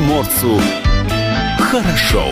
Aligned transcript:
приморцу 0.00 0.58
хорошо. 1.58 2.24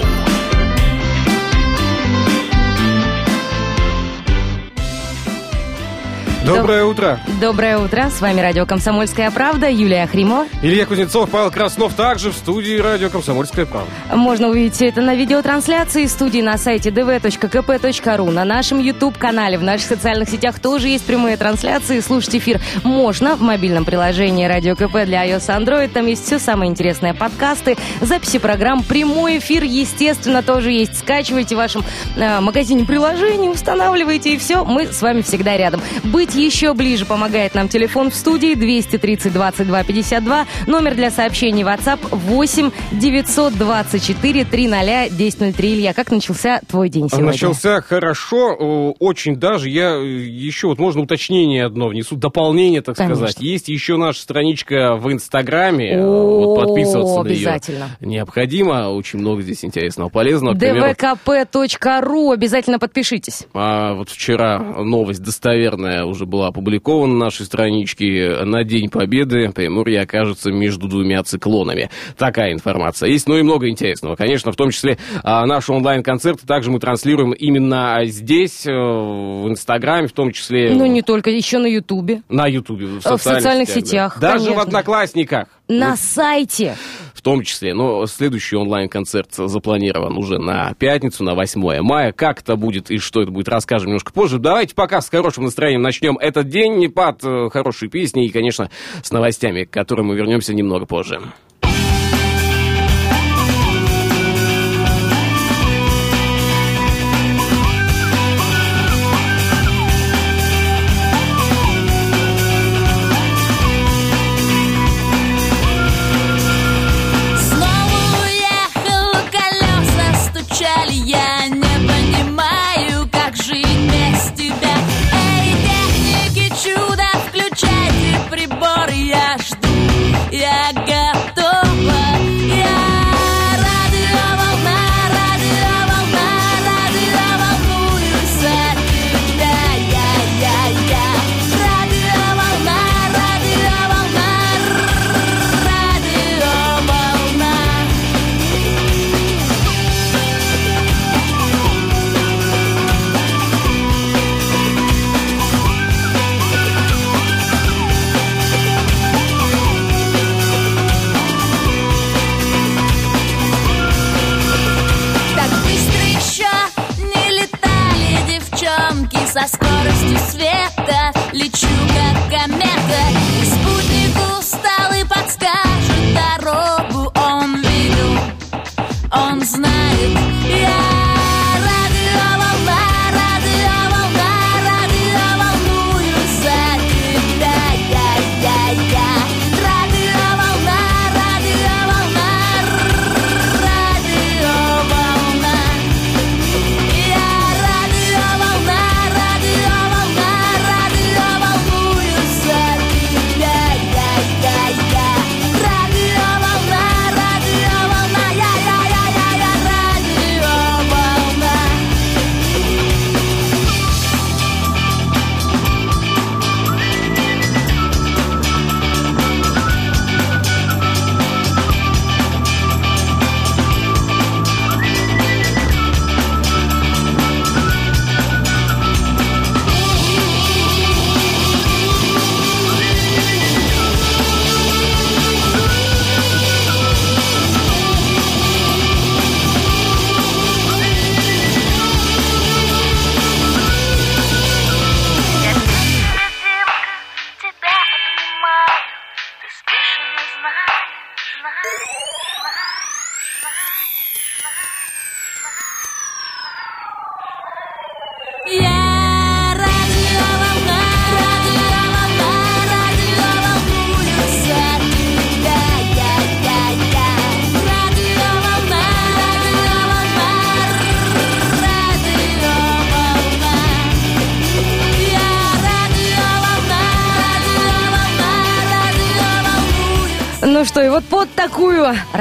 Доброе 6.49 6.85
утро. 6.85 7.21
Доброе 7.43 7.79
утро. 7.79 8.09
С 8.09 8.23
вами 8.23 8.41
радио 8.41 8.65
«Комсомольская 8.65 9.31
правда». 9.31 9.69
Юлия 9.69 10.07
Хримова. 10.07 10.47
Илья 10.63 10.87
Кузнецов, 10.87 11.29
Павел 11.29 11.51
Краснов 11.51 11.93
также 11.93 12.31
в 12.31 12.35
студии 12.35 12.79
радио 12.79 13.11
«Комсомольская 13.11 13.67
правда». 13.67 13.91
Можно 14.15 14.49
увидеть 14.49 14.81
это 14.81 15.03
на 15.03 15.15
видеотрансляции 15.15 16.07
студии 16.07 16.41
на 16.41 16.57
сайте 16.57 16.89
dv.kp.ru, 16.89 18.31
на 18.31 18.45
нашем 18.47 18.79
YouTube-канале, 18.79 19.59
в 19.59 19.63
наших 19.63 19.89
социальных 19.89 20.31
сетях 20.31 20.59
тоже 20.59 20.89
есть 20.89 21.05
прямые 21.05 21.37
трансляции. 21.37 22.01
Слушать 22.01 22.37
эфир 22.37 22.63
можно 22.83 23.37
в 23.37 23.43
мобильном 23.43 23.85
приложении 23.85 24.47
«Радио 24.47 24.75
КП» 24.75 25.05
для 25.05 25.29
iOS 25.29 25.49
и 25.49 25.63
Android. 25.63 25.89
Там 25.89 26.07
есть 26.07 26.25
все 26.25 26.39
самое 26.39 26.71
интересное. 26.71 27.13
Подкасты, 27.13 27.77
записи 28.01 28.39
программ, 28.39 28.83
прямой 28.83 29.37
эфир, 29.37 29.65
естественно, 29.65 30.43
тоже 30.43 30.71
есть. 30.71 30.99
Скачивайте 30.99 31.57
в 31.57 31.59
вашем 31.59 31.85
э, 32.17 32.41
магазине 32.41 32.87
приложений, 32.87 33.51
устанавливайте, 33.51 34.33
и 34.33 34.39
все. 34.39 34.65
Мы 34.65 34.87
с 34.87 35.03
вами 35.03 35.21
всегда 35.21 35.55
рядом. 35.59 35.83
Быть 36.05 36.38
еще 36.39 36.75
ближе 36.75 37.05
помогает 37.05 37.55
нам 37.55 37.69
телефон 37.69 38.11
в 38.11 38.15
студии 38.15 38.55
230 38.55 39.33
22 39.33 39.85
52. 39.85 40.47
Номер 40.67 40.95
для 40.95 41.11
сообщений 41.11 41.63
WhatsApp 41.63 41.99
8 42.11 42.71
924 42.93 44.45
300 44.45 44.79
1003. 45.15 45.75
Илья, 45.75 45.93
как 45.95 46.11
начался 46.11 46.61
твой 46.69 46.89
день 46.89 47.09
сегодня? 47.09 47.27
Начался 47.33 47.81
хорошо, 47.81 48.95
очень 48.99 49.37
даже. 49.37 49.69
Я 49.69 49.95
еще, 49.97 50.69
вот 50.69 50.79
можно 50.79 51.03
уточнение 51.03 51.65
одно 51.67 51.89
внесу, 51.89 52.17
дополнение, 52.17 52.81
так 52.83 52.97
Конечно. 52.97 53.27
сказать. 53.29 53.41
Есть 53.41 53.69
еще 53.69 53.97
наша 53.97 54.21
страничка 54.23 54.97
в 54.97 55.13
Инстаграме. 55.13 55.99
О, 56.01 56.47
Вот 56.55 56.67
подписываться 56.67 57.23
на 57.23 57.29
нее 57.29 57.49
обязательно. 57.49 57.89
необходимо. 58.01 58.89
Очень 58.91 59.19
много 59.21 59.43
здесь 59.43 59.65
интересного, 59.65 60.09
полезного. 60.09 60.55
Dvkp.ru. 60.55 62.33
Обязательно 62.33 62.79
подпишитесь. 62.79 63.47
А 63.55 63.95
вот 63.95 64.09
вчера 64.11 64.59
новость 64.59 65.23
достоверная 65.23 66.05
уже 66.05 66.27
была 66.29 66.49
опубликована 66.49 67.15
на 67.15 67.25
нашей 67.27 67.47
страничке. 67.47 68.45
На 68.45 68.63
День 68.65 68.91
Победы 68.91 69.51
Приморье 69.53 70.03
окажется 70.03 70.53
между 70.53 70.87
двумя 70.89 71.23
циклонами. 71.25 71.91
Такая 72.17 72.53
информация 72.53 73.09
есть. 73.09 73.27
Ну 73.27 73.37
и 73.39 73.43
много 73.43 73.69
интересного. 73.69 74.15
Конечно, 74.17 74.53
в 74.53 74.57
том 74.57 74.71
числе 74.71 74.99
а, 75.25 75.45
наши 75.47 75.73
онлайн-концерты 75.73 76.47
также 76.47 76.71
мы 76.71 76.79
транслируем 76.81 77.33
именно 77.33 78.01
здесь, 78.05 78.67
э, 78.67 78.71
в 78.73 79.49
Инстаграме, 79.49 80.07
в 80.09 80.13
том 80.13 80.33
числе 80.33 80.71
Ну, 80.75 80.87
не 80.87 81.03
только, 81.03 81.31
еще 81.31 81.59
на 81.59 81.67
Ютубе. 81.67 82.23
на 82.29 82.47
Ютубе, 82.47 82.87
в 82.87 82.99
В 82.99 83.03
социальных, 83.03 83.43
социальных 83.43 83.69
сетях. 83.69 83.87
сетях, 83.89 84.19
да. 84.21 84.33
Даже 84.35 84.53
в. 84.53 84.59
Одноклассниках. 84.59 85.49
На 85.69 85.91
Ну, 85.91 85.97
сайте. 85.97 86.77
В 87.19 87.23
том 87.23 87.43
числе. 87.43 87.75
Но 87.75 88.07
следующий 88.07 88.55
онлайн-концерт 88.55 89.35
запланирован 89.35 90.17
уже 90.17 90.39
на 90.39 90.73
пятницу, 90.75 91.25
на 91.25 91.35
8 91.35 91.83
мая. 91.83 92.13
Как 92.13 92.41
это 92.43 92.55
будет 92.55 92.93
и 92.93 92.99
что 92.99 93.23
это 93.23 93.33
будет, 93.33 93.49
расскажем 93.49 93.89
немножко 93.89 94.13
позже. 94.13 94.39
Давайте 94.39 94.77
пока 94.77 95.01
с 95.01 95.11
хорошим 95.11 95.45
настроением 95.45 95.83
начнем 95.83 96.17
этот 96.17 96.49
день. 96.49 96.77
Не 96.77 96.87
под 96.87 97.25
э, 97.25 97.49
хорошей 97.51 97.89
песни 97.89 98.27
и, 98.27 98.31
конечно, 98.31 98.71
с 99.03 99.11
новостями, 99.11 99.65
к 99.65 99.71
которым 99.71 100.07
мы 100.07 100.17
вернемся 100.17 100.55
немного 100.55 100.87
позже. 100.87 101.21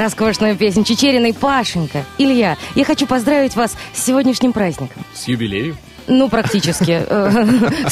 Роскошную 0.08 0.56
песню 0.56 0.84
Чечериной 0.84 1.34
Пашенька. 1.34 2.02
Илья, 2.16 2.56
я 2.74 2.84
хочу 2.86 3.06
поздравить 3.06 3.56
вас 3.56 3.76
с 3.92 4.06
сегодняшним 4.06 4.54
праздником. 4.54 5.02
С 5.12 5.28
юбилеем. 5.28 5.76
Ну, 6.10 6.30
практически. 6.30 6.88
Э, 7.10 7.88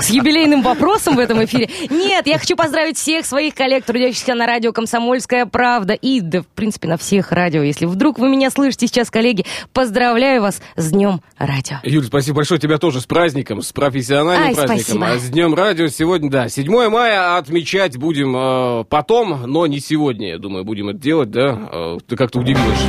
С 0.00 0.10
юбилейным 0.10 0.62
вопросом 0.62 1.16
в 1.16 1.18
этом 1.18 1.44
эфире. 1.44 1.68
Нет, 1.90 2.26
я 2.26 2.38
хочу 2.38 2.54
поздравить 2.56 2.96
всех 2.96 3.26
своих 3.26 3.54
коллег, 3.54 3.84
трудящихся 3.84 4.34
на 4.34 4.46
радио 4.46 4.72
«Комсомольская 4.72 5.44
правда». 5.46 5.94
И, 5.94 6.20
да, 6.20 6.42
в 6.42 6.46
принципе, 6.46 6.86
на 6.88 6.96
всех 6.96 7.32
радио. 7.32 7.62
Если 7.62 7.86
вдруг 7.86 8.18
вы 8.18 8.28
меня 8.28 8.50
слышите 8.50 8.86
сейчас, 8.86 9.10
коллеги, 9.10 9.44
поздравляю 9.72 10.42
вас 10.42 10.60
с 10.76 10.90
Днем 10.90 11.20
Радио. 11.38 11.78
Юль, 11.82 12.04
спасибо 12.04 12.36
большое. 12.36 12.60
Тебя 12.60 12.78
тоже 12.78 13.00
с 13.00 13.06
праздником, 13.06 13.62
с 13.62 13.72
профессиональным 13.72 14.48
Ай, 14.48 14.54
праздником. 14.54 14.84
спасибо. 14.84 15.06
А 15.08 15.18
с 15.18 15.28
Днем 15.30 15.54
радио 15.54 15.88
сегодня, 15.88 16.30
да, 16.30 16.48
7 16.48 16.88
мая 16.88 17.36
отмечать 17.36 17.96
будем 17.96 18.36
э, 18.36 18.84
потом, 18.84 19.50
но 19.50 19.66
не 19.66 19.80
сегодня, 19.80 20.30
я 20.30 20.38
думаю, 20.38 20.64
будем 20.64 20.90
это 20.90 20.98
делать, 20.98 21.30
да? 21.30 21.47
Э, 21.56 21.98
ты 22.06 22.16
как-то 22.16 22.40
удивилась. 22.40 22.80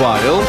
Павел. 0.00 0.42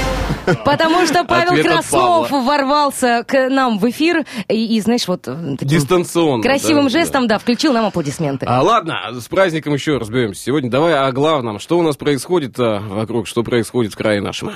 Потому 0.66 1.06
что 1.06 1.24
Павел 1.24 1.52
Ответ 1.52 1.68
Краснов 1.68 2.32
ворвался 2.32 3.24
к 3.28 3.50
нам 3.50 3.78
в 3.78 3.90
эфир 3.90 4.26
и, 4.48 4.76
и, 4.76 4.82
знаешь, 4.82 5.08
вот 5.08 5.28
э, 5.28 5.56
таким 5.60 5.68
Дистанционно. 5.68 6.44
красивым 6.44 6.86
да, 6.86 6.90
жестом, 6.90 7.28
да, 7.28 7.38
включил 7.38 7.74
нам 7.74 7.86
аплодисменты. 7.86 8.46
А, 8.48 8.62
ладно, 8.62 9.00
с 9.14 9.28
праздником 9.28 9.74
еще 9.74 9.98
разберемся. 9.98 10.42
Сегодня 10.42 10.70
давай 10.70 10.96
о 10.96 11.12
главном. 11.12 11.60
Что 11.60 11.78
у 11.78 11.82
нас 11.82 11.98
происходит 11.98 12.60
а, 12.60 12.80
вокруг, 12.80 13.28
что 13.28 13.44
происходит 13.44 13.94
в 13.94 13.98
крае 13.98 14.22
нашем? 14.22 14.52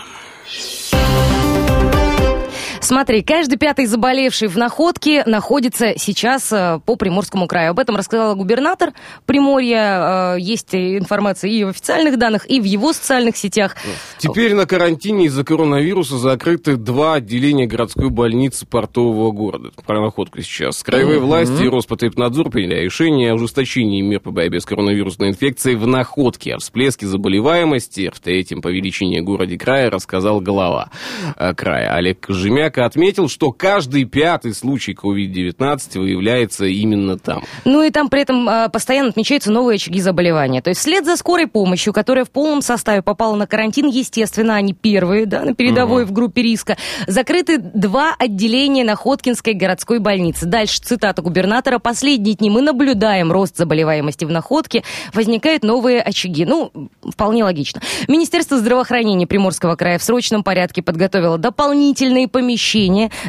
Смотри, 2.82 3.22
каждый 3.22 3.58
пятый 3.58 3.86
заболевший 3.86 4.48
в 4.48 4.58
находке 4.58 5.24
находится 5.26 5.94
сейчас 5.98 6.52
э, 6.54 6.80
по 6.86 6.96
Приморскому 6.96 7.48
краю. 7.48 7.72
Об 7.72 7.80
этом 7.80 7.96
рассказала 7.96 8.34
губернатор 8.36 8.94
Приморья. 9.26 10.36
Э, 10.36 10.40
Есть 10.40 10.74
информация 10.74 11.50
и 11.50 11.64
в 11.64 11.70
официальных 11.70 12.18
данных, 12.18 12.50
и 12.50 12.62
в 12.62 12.64
его 12.64 12.94
социальных 12.94 13.36
сетях. 13.36 13.76
Теперь 14.20 14.54
на 14.54 14.66
карантине 14.66 15.26
из-за 15.26 15.44
коронавируса 15.44 16.18
закрыты 16.18 16.78
два 16.78 17.16
отделения 17.16 17.66
городской 17.68 18.10
больницы 18.10 18.66
портового 18.66 19.32
города. 19.32 19.72
Про 19.86 20.02
находку 20.02 20.42
сейчас. 20.42 20.84
Краевые 20.84 21.20
власти 21.20 21.64
и 21.64 21.68
Роспотребнадзор 21.68 22.50
приняли 22.50 22.86
решение 22.86 23.32
о 23.32 23.36
ужесточении 23.36 24.02
мер 24.02 24.20
по 24.20 24.32
борьбе 24.32 24.60
с 24.60 24.66
коронавирусной 24.66 25.30
инфекцией 25.30 25.76
в 25.76 25.88
находке. 25.88 26.56
О 26.56 26.60
всплеске 26.60 27.08
заболеваемости 27.08 28.12
в 28.14 28.20
третьем 28.20 28.62
по 28.62 28.70
величине 28.70 29.22
городе 29.22 29.58
края 29.58 29.90
рассказал 29.90 30.40
глава 30.42 30.90
э, 31.36 31.54
края 31.54 31.94
Олег 31.94 32.26
Кожемяка. 32.68 32.86
Отметил, 32.86 33.30
что 33.30 33.52
каждый 33.52 34.06
пятый 34.06 34.54
случай 34.54 34.94
COVID-19 34.94 36.00
выявляется 36.00 36.66
именно 36.66 37.18
там. 37.18 37.44
Ну 37.66 37.84
и 37.84 37.90
там 37.90 38.10
при 38.10 38.22
этом 38.22 38.48
э, 38.48 38.70
постоянно 38.70 39.10
отмечаются 39.10 39.52
новые 39.52 39.76
очаги 39.76 40.00
заболевания. 40.00 40.62
То 40.62 40.70
есть 40.70 40.82
вслед 40.82 41.06
за 41.06 41.18
скорой 41.18 41.48
помощью, 41.48 41.94
которая 41.94 42.26
в 42.26 42.32
полном 42.32 42.62
составе 42.62 43.02
попала 43.02 43.36
на 43.36 43.48
карантин, 43.48 43.88
естественно, 43.88 44.56
они 44.56 44.74
первые, 44.74 45.26
да, 45.26 45.44
на 45.44 45.54
передовой 45.54 46.06
в 46.06 46.12
группе 46.12 46.42
риска, 46.42 46.78
закрыты 47.08 47.58
два 47.58 48.16
отделения 48.18 48.84
Находкинской 48.84 49.54
городской 49.54 50.00
больницы. 50.00 50.46
Дальше 50.46 50.80
цитата 50.82 51.22
губернатора. 51.22 51.80
Последние 51.80 52.36
дни 52.36 52.50
мы 52.50 52.62
наблюдаем 52.62 53.32
рост 53.32 53.58
заболеваемости 53.58 54.26
в 54.26 54.32
Находке, 54.32 54.84
возникают 55.14 55.64
новые 55.64 56.02
очаги. 56.02 56.46
Ну, 56.46 56.72
вполне 57.04 57.44
логично. 57.44 57.82
Министерство 58.08 58.58
здравоохранения 58.58 59.28
Приморского 59.28 59.76
края 59.76 59.98
в 60.00 60.04
срочном 60.04 60.44
порядке 60.44 60.82
подготовило 60.82 61.38
дополнительные 61.38 62.28
помещения 62.28 62.57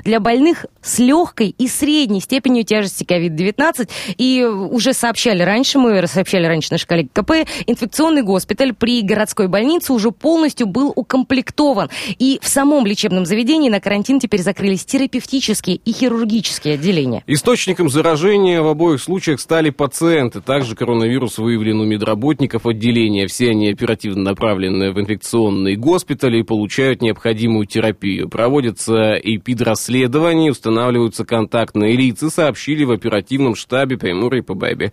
для 0.04 0.20
больных 0.20 0.66
с 0.82 0.98
легкой 0.98 1.54
и 1.56 1.68
средней 1.68 2.20
степенью 2.20 2.64
тяжести 2.64 3.04
COVID-19. 3.04 3.88
И 4.16 4.44
уже 4.44 4.92
сообщали 4.92 5.42
раньше, 5.42 5.78
мы 5.78 6.06
сообщали 6.06 6.46
раньше 6.46 6.68
наши 6.70 6.86
коллеги 6.86 7.08
КП, 7.12 7.32
инфекционный 7.66 8.22
госпиталь 8.22 8.72
при 8.72 9.02
городской 9.02 9.48
больнице 9.48 9.92
уже 9.92 10.10
полностью 10.10 10.66
был 10.66 10.92
укомплектован. 10.94 11.90
И 12.18 12.38
в 12.42 12.48
самом 12.48 12.86
лечебном 12.86 13.26
заведении 13.26 13.68
на 13.68 13.80
карантин 13.80 14.20
теперь 14.20 14.42
закрылись 14.42 14.84
терапевтические 14.84 15.76
и 15.76 15.92
хирургические 15.92 16.74
отделения. 16.74 17.22
Источником 17.26 17.88
заражения 17.88 18.62
в 18.62 18.68
обоих 18.68 19.02
случаях 19.02 19.40
стали 19.40 19.70
пациенты. 19.70 20.40
Также 20.40 20.74
коронавирус 20.74 21.38
выявлен 21.38 21.80
у 21.80 21.84
медработников 21.84 22.66
отделения. 22.66 23.26
Все 23.26 23.50
они 23.50 23.70
оперативно 23.70 24.22
направлены 24.22 24.92
в 24.92 25.00
инфекционные 25.00 25.76
госпитали 25.76 26.38
и 26.38 26.42
получают 26.42 27.02
необходимую 27.02 27.66
терапию. 27.66 28.28
Проводятся 28.28 29.17
эпидрасследования, 29.18 30.50
устанавливаются 30.50 31.24
контактные 31.24 31.96
лица, 31.96 32.30
сообщили 32.30 32.84
в 32.84 32.90
оперативном 32.90 33.54
штабе 33.54 33.98
Приморья 33.98 34.42
по 34.42 34.54
борьбе 34.54 34.92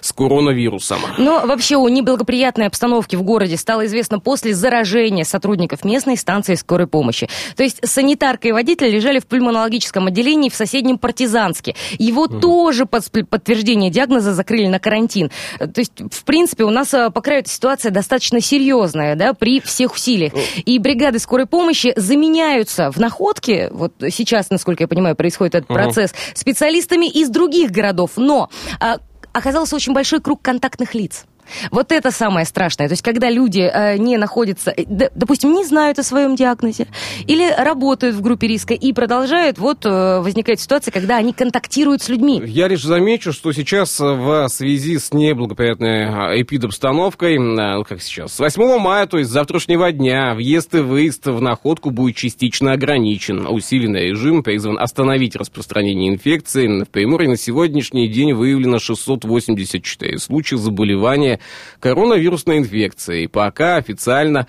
с 0.00 0.12
коронавирусом. 0.12 1.00
Но 1.18 1.46
вообще 1.46 1.76
о 1.76 1.88
неблагоприятной 1.88 2.66
обстановке 2.66 3.16
в 3.16 3.22
городе 3.22 3.56
стало 3.56 3.86
известно 3.86 4.20
после 4.20 4.54
заражения 4.54 5.24
сотрудников 5.24 5.84
местной 5.84 6.16
станции 6.16 6.54
скорой 6.54 6.86
помощи. 6.86 7.28
То 7.56 7.62
есть 7.62 7.86
санитарка 7.86 8.48
и 8.48 8.52
водитель 8.52 8.88
лежали 8.88 9.18
в 9.18 9.26
пульмонологическом 9.26 10.06
отделении 10.06 10.48
в 10.48 10.54
соседнем 10.54 10.98
Партизанске. 10.98 11.74
Его 11.98 12.26
тоже 12.26 12.86
под 12.86 13.04
подтверждение 13.28 13.90
диагноза 13.90 14.32
закрыли 14.34 14.66
на 14.66 14.78
карантин. 14.78 15.30
Э, 15.58 15.66
То 15.66 15.80
есть, 15.80 15.92
в 16.10 16.24
принципе, 16.24 16.64
у 16.64 16.70
нас 16.70 16.94
э, 16.94 17.10
по 17.10 17.20
краю 17.20 17.40
эта 17.40 17.50
ситуация 17.50 17.90
достаточно 17.90 18.40
серьезная, 18.40 19.16
да, 19.16 19.34
при 19.34 19.60
всех 19.60 19.94
усилиях. 19.94 20.32
И 20.64 20.78
бригады 20.78 21.18
скорой 21.18 21.46
помощи 21.46 21.92
заменяются 21.96 22.90
в 22.90 22.98
находке, 22.98 23.63
вот 23.72 23.94
сейчас, 24.10 24.50
насколько 24.50 24.84
я 24.84 24.88
понимаю, 24.88 25.16
происходит 25.16 25.54
этот 25.54 25.68
процесс, 25.68 26.14
специалистами 26.34 27.06
из 27.06 27.28
других 27.28 27.70
городов. 27.70 28.12
Но 28.16 28.50
а, 28.80 28.98
оказался 29.32 29.76
очень 29.76 29.92
большой 29.92 30.20
круг 30.20 30.42
контактных 30.42 30.94
лиц. 30.94 31.26
Вот 31.70 31.92
это 31.92 32.10
самое 32.10 32.46
страшное. 32.46 32.88
То 32.88 32.92
есть, 32.92 33.02
когда 33.02 33.30
люди 33.30 33.60
э, 33.60 33.96
не 33.98 34.16
находятся, 34.16 34.70
э, 34.70 34.84
допустим, 35.14 35.52
не 35.52 35.64
знают 35.64 35.98
о 35.98 36.02
своем 36.02 36.36
диагнозе, 36.36 36.86
или 37.26 37.50
работают 37.50 38.16
в 38.16 38.20
группе 38.20 38.46
риска 38.48 38.74
и 38.74 38.92
продолжают, 38.92 39.58
вот 39.58 39.84
э, 39.84 40.20
возникает 40.20 40.60
ситуация, 40.60 40.92
когда 40.92 41.16
они 41.16 41.32
контактируют 41.32 42.02
с 42.02 42.08
людьми. 42.08 42.42
Я 42.46 42.68
лишь 42.68 42.82
замечу, 42.82 43.32
что 43.32 43.52
сейчас 43.52 44.00
э, 44.00 44.04
в 44.04 44.48
связи 44.48 44.98
с 44.98 45.12
неблагоприятной 45.12 46.06
а, 46.06 46.40
эпидобстановкой, 46.40 47.38
ну 47.38 47.84
как 47.84 48.02
сейчас, 48.02 48.34
с 48.34 48.38
8 48.38 48.78
мая, 48.78 49.06
то 49.06 49.18
есть 49.18 49.30
с 49.30 49.32
завтрашнего 49.32 49.90
дня, 49.92 50.34
въезд 50.34 50.74
и 50.74 50.78
выезд 50.78 51.26
в 51.26 51.40
находку 51.40 51.90
будет 51.90 52.16
частично 52.16 52.72
ограничен. 52.72 53.46
Усиленный 53.46 54.10
режим 54.10 54.42
призван 54.42 54.78
остановить 54.78 55.36
распространение 55.36 56.12
инфекции. 56.12 56.84
В 56.84 56.88
Приморье 56.88 57.28
на 57.28 57.36
сегодняшний 57.36 58.08
день 58.08 58.32
выявлено 58.32 58.78
684 58.78 60.18
случая 60.18 60.56
заболевания 60.56 61.33
коронавирусной 61.80 62.58
инфекцией. 62.58 63.28
Пока 63.28 63.76
официально 63.76 64.46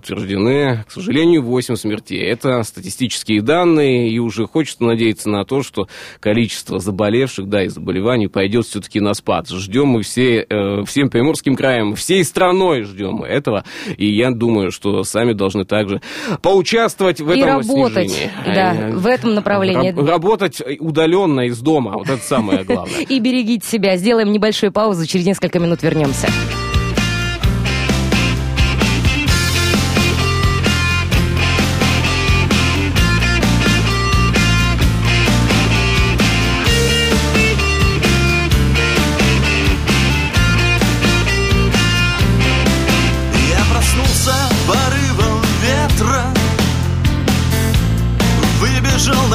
подтверждены, 0.00 0.84
к 0.86 0.92
сожалению, 0.92 1.42
8 1.42 1.74
смертей. 1.76 2.20
Это 2.22 2.62
статистические 2.62 3.40
данные, 3.40 4.10
и 4.10 4.18
уже 4.18 4.46
хочется 4.46 4.84
надеяться 4.84 5.30
на 5.30 5.44
то, 5.46 5.62
что 5.62 5.88
количество 6.20 6.78
заболевших, 6.78 7.48
да, 7.48 7.64
и 7.64 7.68
заболеваний 7.68 8.28
пойдет 8.28 8.66
все-таки 8.66 9.00
на 9.00 9.14
спад. 9.14 9.48
Ждем 9.48 9.86
мы 9.88 10.02
все, 10.02 10.40
э, 10.48 10.84
всем 10.84 11.08
Приморским 11.08 11.56
краем, 11.56 11.94
всей 11.94 12.24
страной 12.24 12.82
ждем 12.82 13.14
мы 13.14 13.26
этого, 13.26 13.64
и 13.96 14.06
я 14.14 14.30
думаю, 14.32 14.70
что 14.70 15.02
сами 15.02 15.32
должны 15.32 15.64
также 15.64 16.02
поучаствовать 16.42 17.20
в 17.20 17.30
И 17.30 17.38
этом 17.40 17.60
работать, 17.60 18.10
снижении. 18.10 18.30
да, 18.54 18.90
в 18.92 19.06
этом 19.06 19.34
направлении. 19.34 19.92
раб- 19.92 20.06
работать 20.08 20.60
удаленно 20.80 21.46
из 21.46 21.58
дома, 21.60 21.92
вот 21.94 22.08
это 22.10 22.22
самое 22.22 22.64
главное. 22.64 23.00
И 23.08 23.18
берегите 23.18 23.66
себя. 23.66 23.96
Сделаем 23.96 24.30
небольшую 24.30 24.72
паузу, 24.72 25.06
через 25.06 25.24
несколько 25.26 25.58
минут 25.58 25.82
вернемся. 25.82 26.28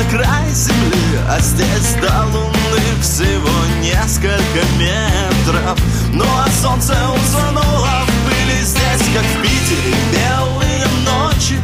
На 0.01 0.09
край 0.09 0.49
земли 0.53 1.19
А 1.29 1.39
здесь 1.39 1.95
до 2.01 2.25
луны 2.25 3.01
всего 3.01 3.49
несколько 3.81 4.65
метров. 4.77 5.77
Ну 6.13 6.23
а 6.23 6.47
солнце 6.61 6.93
утонуло 6.93 8.05
в 8.05 8.25
пыли 8.25 8.61
Здесь, 8.63 9.07
как 9.13 9.23
в 9.23 9.41
Питере, 9.41 9.95
белые 10.11 10.85
ночи. 11.05 11.59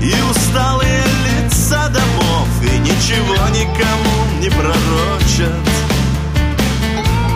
И 0.00 0.14
усталые 0.30 1.02
лица 1.24 1.88
домов 1.88 2.48
И 2.62 2.78
ничего 2.78 3.48
никому 3.48 4.40
не 4.40 4.50
пророчат. 4.50 5.52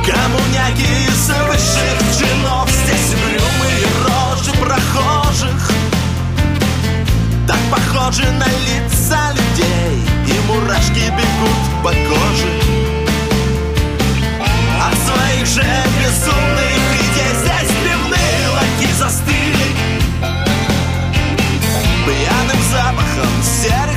Коммуняки 0.05 0.85
из 1.09 1.29
высших 1.29 2.19
чинов 2.19 2.71
Здесь 2.71 3.15
угрюмые 3.15 3.87
рожи 4.05 4.53
прохожих 4.61 5.96
Так 7.47 7.59
похожи 7.71 8.29
на 8.33 8.47
лица 8.47 9.33
людей 9.33 10.03
И 10.27 10.41
мурашки 10.49 11.11
бегут 11.11 11.83
по 11.83 11.91
коже. 11.91 12.51
От 14.83 14.99
своих 14.99 15.47
же 15.47 15.65
безумных 16.01 16.87
идей 17.01 17.35
Здесь 17.41 17.73
пивные 17.85 18.49
лаки 18.53 18.93
застыли. 18.99 19.69
Пьяным 22.05 22.63
запахом 22.73 23.37
что 23.43 23.96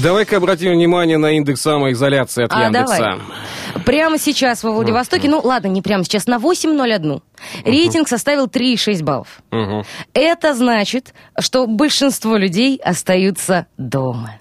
И 0.00 0.02
давай-ка 0.02 0.38
обратим 0.38 0.72
внимание 0.72 1.18
на 1.18 1.32
индекс 1.32 1.60
самоизоляции 1.60 2.44
от 2.44 2.52
А, 2.54 2.64
Яндекса. 2.64 2.96
давай. 2.96 3.84
Прямо 3.84 4.16
сейчас 4.18 4.64
во 4.64 4.70
Владивостоке, 4.72 5.28
ну 5.28 5.42
ладно, 5.44 5.66
не 5.68 5.82
прямо 5.82 6.04
сейчас, 6.04 6.26
на 6.26 6.38
8.01 6.38 7.20
рейтинг 7.66 8.08
составил 8.08 8.46
3,6 8.46 9.02
баллов. 9.04 9.42
Мгм. 9.50 9.84
Это 10.14 10.54
значит, 10.54 11.12
что 11.38 11.66
большинство 11.66 12.38
людей 12.38 12.80
остаются 12.82 13.66
дома. 13.76 14.39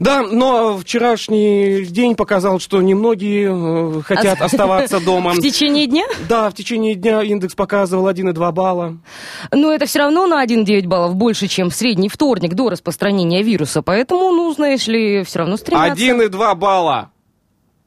Да, 0.00 0.22
но 0.22 0.78
вчерашний 0.78 1.84
день 1.84 2.14
показал, 2.14 2.58
что 2.60 2.80
немногие 2.82 3.50
э, 3.50 4.02
хотят 4.02 4.40
А- 4.40 4.44
оставаться 4.46 5.00
дома. 5.00 5.30
В 5.34 5.40
течение 5.40 5.86
дня? 5.86 6.04
Да, 6.28 6.50
в 6.50 6.54
течение 6.54 6.94
дня 6.94 7.22
индекс 7.22 7.54
показывал 7.54 8.08
1,2 8.08 8.52
балла. 8.52 8.96
Но 9.52 9.72
это 9.72 9.86
все 9.86 10.00
равно 10.00 10.26
на 10.26 10.44
1,9 10.44 10.86
баллов 10.86 11.14
больше, 11.14 11.46
чем 11.48 11.70
в 11.70 11.74
средний 11.74 12.08
вторник 12.08 12.54
до 12.54 12.70
распространения 12.70 13.42
вируса. 13.42 13.82
Поэтому, 13.82 14.30
ну, 14.32 14.52
знаешь 14.52 14.86
ли, 14.86 15.22
все 15.24 15.40
равно 15.40 15.56
стремятся. 15.56 16.02
1,2 16.04 16.54
балла 16.54 17.10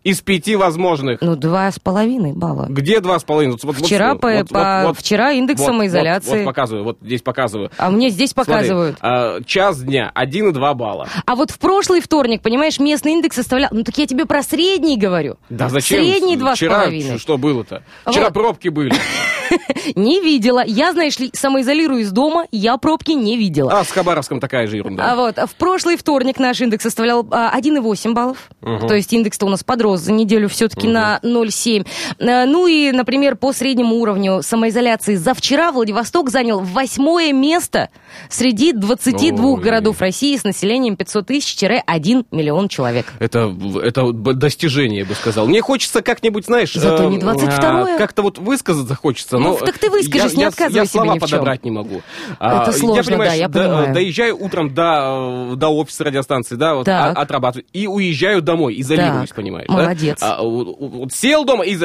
из 0.07 0.21
пяти 0.21 0.55
возможных. 0.55 1.19
Ну, 1.21 1.35
два 1.35 1.69
с 1.71 1.79
половиной 1.79 2.31
балла. 2.33 2.67
Где 2.69 2.99
два 3.01 3.19
с 3.19 3.23
половиной? 3.23 3.57
Вот- 3.61 3.75
Вчера, 3.75 4.13
вот- 4.13 4.21
по, 4.21 4.29
вот- 4.31 4.49
по- 4.49 4.83
вот- 4.87 4.97
вчера 4.97 5.31
индекс 5.33 5.59
вот- 5.59 5.67
самоизоляции. 5.67 6.29
Вот, 6.29 6.37
вот 6.37 6.45
показываю, 6.45 6.83
вот 6.85 6.97
здесь 7.01 7.21
показываю. 7.21 7.71
А 7.77 7.89
мне 7.89 8.09
здесь 8.09 8.33
показывают. 8.33 8.97
Смотри, 8.99 9.17
а, 9.17 9.43
час 9.45 9.81
дня 9.81 10.11
1,2 10.15 10.73
балла. 10.75 11.07
А 11.25 11.35
вот 11.35 11.51
в 11.51 11.59
прошлый 11.59 11.99
вторник, 12.01 12.41
понимаешь, 12.41 12.79
местный 12.79 13.11
индекс 13.13 13.35
составлял... 13.35 13.69
Ну, 13.71 13.83
так 13.83 13.97
я 13.97 14.05
тебе 14.07 14.25
про 14.25 14.43
средний 14.43 14.97
говорю. 14.97 15.37
Да 15.49 15.69
зачем? 15.69 16.03
Средний 16.03 16.37
два 16.37 16.53
с 16.53 16.57
Вчера 16.57 16.79
половиной. 16.79 17.19
что 17.19 17.37
было-то? 17.37 17.83
Вчера 18.05 18.25
Вот. 18.25 18.33
пробки 18.33 18.69
были. 18.69 18.93
Не 19.95 20.21
видела. 20.21 20.63
Я, 20.65 20.91
знаешь 20.93 21.17
ли, 21.19 21.29
самоизолируюсь 21.33 22.09
дома, 22.09 22.45
я 22.51 22.77
пробки 22.77 23.11
не 23.11 23.37
видела. 23.37 23.79
А 23.79 23.83
с 23.83 23.91
Хабаровском 23.91 24.39
такая 24.39 24.67
же 24.67 24.75
ерунда. 24.77 25.11
А 25.11 25.15
вот 25.15 25.37
в 25.37 25.55
прошлый 25.55 25.95
вторник 25.97 26.39
наш 26.39 26.59
индекс 26.61 26.83
составлял 26.83 27.25
а, 27.31 27.57
1,8 27.57 28.13
баллов. 28.13 28.49
То 28.61 28.93
есть 28.93 29.11
индекс-то 29.13 29.45
у 29.45 29.49
нас 29.49 29.63
подрос 29.63 29.96
за 29.97 30.11
неделю 30.11 30.49
все-таки 30.49 30.87
на 30.87 31.19
0,7. 31.23 31.85
А, 32.19 32.45
Ну 32.45 32.67
и, 32.67 32.91
например, 32.91 33.35
по 33.35 33.53
среднему 33.53 33.95
уровню 33.97 34.41
самоизоляции 34.41 35.15
за 35.15 35.33
вчера 35.33 35.71
Владивосток 35.71 36.29
занял 36.29 36.59
восьмое 36.61 37.33
место 37.33 37.89
среди 38.29 38.71
22 38.73 39.45
Ой. 39.53 39.61
городов 39.61 39.99
России 40.01 40.35
с 40.35 40.43
населением 40.43 40.95
500 40.95 41.25
тысяч-1 41.27 42.25
миллион 42.31 42.67
человек. 42.67 43.13
Это, 43.19 43.53
это 43.83 44.11
достижение, 44.13 44.99
я 45.01 45.05
бы 45.05 45.13
сказал. 45.13 45.47
Мне 45.47 45.61
хочется 45.61 46.01
как-нибудь, 46.01 46.45
знаешь... 46.45 46.73
Зато 46.73 47.03
э, 47.03 47.07
не 47.09 47.17
22-е. 47.17 47.95
а, 47.95 47.97
Как-то 47.97 48.21
вот 48.21 48.37
высказаться 48.37 48.95
хочется. 48.95 49.37
Ну, 49.37 49.57
но 49.59 49.65
так 49.65 49.77
ты 49.77 49.89
выскажись, 49.89 50.31
я, 50.31 50.37
не 50.37 50.41
я- 50.43 50.47
отказывай 50.49 50.75
Я 50.75 50.85
себе 50.85 50.91
слова 51.01 51.13
ни 51.13 51.19
в 51.19 51.21
чем. 51.21 51.29
подобрать 51.29 51.65
не 51.65 51.71
могу. 51.71 52.01
Это 52.39 52.71
сложно, 52.71 53.03
понимаешь, 53.03 53.31
да, 53.31 53.35
я 53.37 53.47
до- 53.47 53.59
понимаю. 53.63 53.93
доезжаю 53.93 54.37
утром 54.43 54.73
до, 54.73 55.51
э, 55.53 55.55
до 55.55 55.67
офиса 55.69 56.03
радиостанции, 56.03 56.55
да, 56.55 56.75
вот, 56.75 56.87
а- 56.87 57.09
отрабатываю, 57.11 57.65
и 57.73 57.87
уезжаю 57.87 58.41
домой, 58.41 58.79
изолируюсь, 58.79 59.29
Так, 59.29 59.35
понимаешь. 59.35 59.67
Да? 59.77 59.83
молодец. 59.83 60.17
А, 60.21 60.41
вот- 60.43 61.13
сел 61.13 61.45
дома 61.45 61.63
и... 61.65 61.77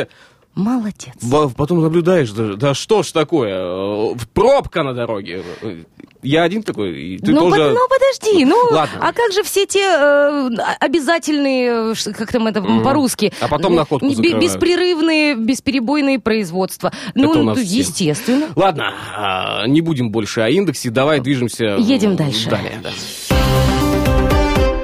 Молодец. 0.54 1.14
Потом 1.56 1.80
наблюдаешь, 1.80 2.30
да, 2.32 2.54
да 2.56 2.74
что 2.74 3.02
ж 3.02 3.10
такое, 3.12 4.12
э, 4.12 4.14
пробка 4.34 4.82
на 4.82 4.92
дороге. 4.92 5.42
Я 6.22 6.42
один 6.44 6.62
такой, 6.62 6.92
и 7.14 7.18
ты 7.18 7.32
ну, 7.32 7.40
тоже... 7.50 7.56
под- 7.62 7.72
ну, 7.72 7.80
подожди, 7.88 8.44
ну, 8.44 8.56
Ладно. 8.70 8.98
а 9.00 9.12
как 9.14 9.32
же 9.32 9.42
все 9.42 9.64
те 9.66 9.80
э, 9.80 10.50
обязательные, 10.78 11.92
э, 11.92 12.12
как 12.12 12.30
там 12.30 12.46
это 12.46 12.60
Мгм. 12.60 12.82
по-русски? 12.82 13.32
А 13.40 13.48
потом 13.48 13.74
находку 13.74 14.06
бе- 14.06 14.14
закрывают. 14.14 14.42
Бесперерывные, 14.44 15.34
бесперебойные 15.36 16.20
производства. 16.20 16.92
Это 17.14 17.28
у 17.28 17.34
Ну, 17.34 17.42
нас 17.44 17.58
все. 17.58 17.78
естественно. 17.78 18.48
Ладно, 18.54 18.92
а, 19.16 19.66
не 19.66 19.80
будем 19.80 20.10
больше 20.10 20.42
о 20.42 20.50
индексе, 20.50 20.90
давай 20.90 21.20
движемся... 21.20 21.76
Едем 21.78 22.14
дальше. 22.14 22.50
Далее, 22.50 22.78
да. 22.82 22.90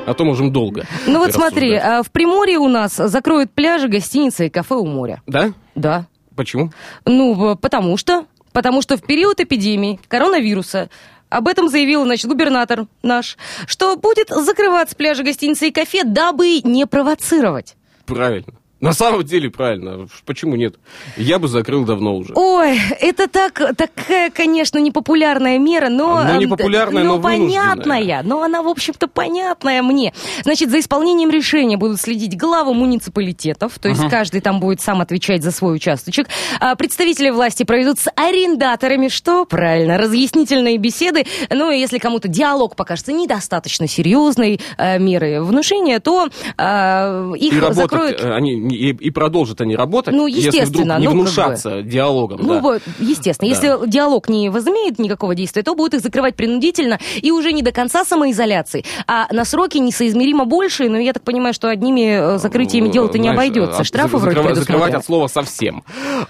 А 0.08 0.14
то 0.14 0.24
можем 0.24 0.52
долго. 0.52 0.86
Ну 1.06 1.18
вот 1.18 1.32
смотри, 1.32 1.74
рассуждать. 1.74 2.00
а, 2.00 2.02
в 2.02 2.10
Приморье 2.10 2.58
у 2.58 2.68
нас 2.68 2.94
закроют 2.96 3.50
пляжи, 3.52 3.88
гостиницы 3.88 4.46
и 4.46 4.50
кафе 4.50 4.74
у 4.74 4.86
моря. 4.86 5.22
Да? 5.26 5.52
Да. 5.74 6.06
Почему? 6.34 6.72
Ну, 7.04 7.56
потому 7.56 7.96
что, 7.96 8.24
потому 8.52 8.80
что 8.80 8.96
в 8.96 9.02
период 9.02 9.40
эпидемии 9.40 10.00
коронавируса 10.08 10.88
об 11.28 11.46
этом 11.48 11.68
заявил, 11.68 12.04
значит, 12.04 12.26
губернатор 12.30 12.86
наш, 13.02 13.36
что 13.66 13.96
будет 13.96 14.30
закрываться 14.30 14.96
пляжи, 14.96 15.22
гостиницы 15.24 15.68
и 15.68 15.70
кафе, 15.70 16.04
дабы 16.04 16.60
не 16.62 16.86
провоцировать. 16.86 17.76
Правильно. 18.06 18.54
На 18.80 18.92
самом 18.92 19.24
деле 19.24 19.50
правильно. 19.50 20.06
Почему 20.24 20.54
нет? 20.54 20.76
Я 21.16 21.38
бы 21.38 21.48
закрыл 21.48 21.84
давно 21.84 22.16
уже. 22.16 22.32
Ой, 22.36 22.78
это 23.00 23.28
так, 23.28 23.54
такая, 23.76 24.30
конечно, 24.30 24.78
непопулярная 24.78 25.58
мера, 25.58 25.88
но... 25.88 26.22
Ну, 26.22 26.30
эм, 26.30 26.38
непопулярная, 26.38 27.02
но 27.02 27.16
но 27.16 27.22
понятная. 27.22 28.22
Но 28.22 28.42
она, 28.42 28.62
в 28.62 28.68
общем-то, 28.68 29.08
понятная 29.08 29.82
мне. 29.82 30.14
Значит, 30.44 30.70
за 30.70 30.78
исполнением 30.78 31.30
решения 31.30 31.76
будут 31.76 32.00
следить 32.00 32.36
главы 32.38 32.72
муниципалитетов, 32.72 33.78
то 33.80 33.88
есть 33.88 34.08
каждый 34.08 34.40
там 34.40 34.60
будет 34.60 34.80
сам 34.80 35.00
отвечать 35.00 35.42
за 35.42 35.50
свой 35.50 35.74
участочек. 35.74 36.28
А 36.60 36.76
представители 36.76 37.30
власти 37.30 37.64
проведут 37.64 37.98
с 37.98 38.08
арендаторами, 38.14 39.08
что 39.08 39.44
правильно, 39.44 39.98
разъяснительные 39.98 40.78
беседы. 40.78 41.26
Ну, 41.50 41.70
и 41.70 41.78
если 41.78 41.98
кому-то 41.98 42.28
диалог 42.28 42.76
покажется 42.76 43.12
недостаточно 43.12 43.88
серьезной 43.88 44.60
э, 44.76 44.98
мерой 44.98 45.42
внушения, 45.42 45.98
то 45.98 46.28
э, 46.56 47.32
их 47.38 47.52
И 47.52 47.58
работать, 47.58 47.76
закроют... 47.76 48.20
э, 48.20 48.32
они, 48.32 48.67
и, 48.74 48.90
и 48.92 49.10
продолжат 49.10 49.60
они 49.60 49.76
работать, 49.76 50.14
Ну, 50.14 50.26
если 50.26 50.64
вдруг 50.64 50.84
не 50.86 50.92
ну, 50.92 50.94
как 50.94 51.02
бы. 51.04 51.10
внушаться 51.10 51.82
диалогом. 51.82 52.40
Ну, 52.42 52.54
да. 52.54 52.60
вот, 52.60 52.82
естественно. 52.98 53.48
Да. 53.50 53.54
Если 53.54 53.88
диалог 53.90 54.28
не 54.28 54.48
возымеет 54.50 54.98
никакого 54.98 55.34
действия, 55.34 55.62
то 55.62 55.74
будут 55.74 55.94
их 55.94 56.00
закрывать 56.00 56.36
принудительно 56.36 56.98
и 57.20 57.30
уже 57.30 57.52
не 57.52 57.62
до 57.62 57.72
конца 57.72 58.04
самоизоляции, 58.04 58.84
а 59.06 59.26
на 59.32 59.44
сроки 59.44 59.78
несоизмеримо 59.78 60.44
большие. 60.44 60.90
Но 60.90 60.98
я 60.98 61.12
так 61.12 61.22
понимаю, 61.22 61.54
что 61.54 61.68
одними 61.68 62.34
э, 62.34 62.38
закрытиями 62.38 62.88
дело-то 62.88 63.18
не 63.18 63.28
обойдется. 63.28 63.80
а, 63.80 63.84
Штрафы 63.84 64.16
закрыва- 64.16 64.42
вроде 64.42 64.60
Закрывать 64.60 64.64
предусмотрены. 64.92 64.96
от 64.98 65.04
слова 65.04 65.26
совсем. 65.28 65.82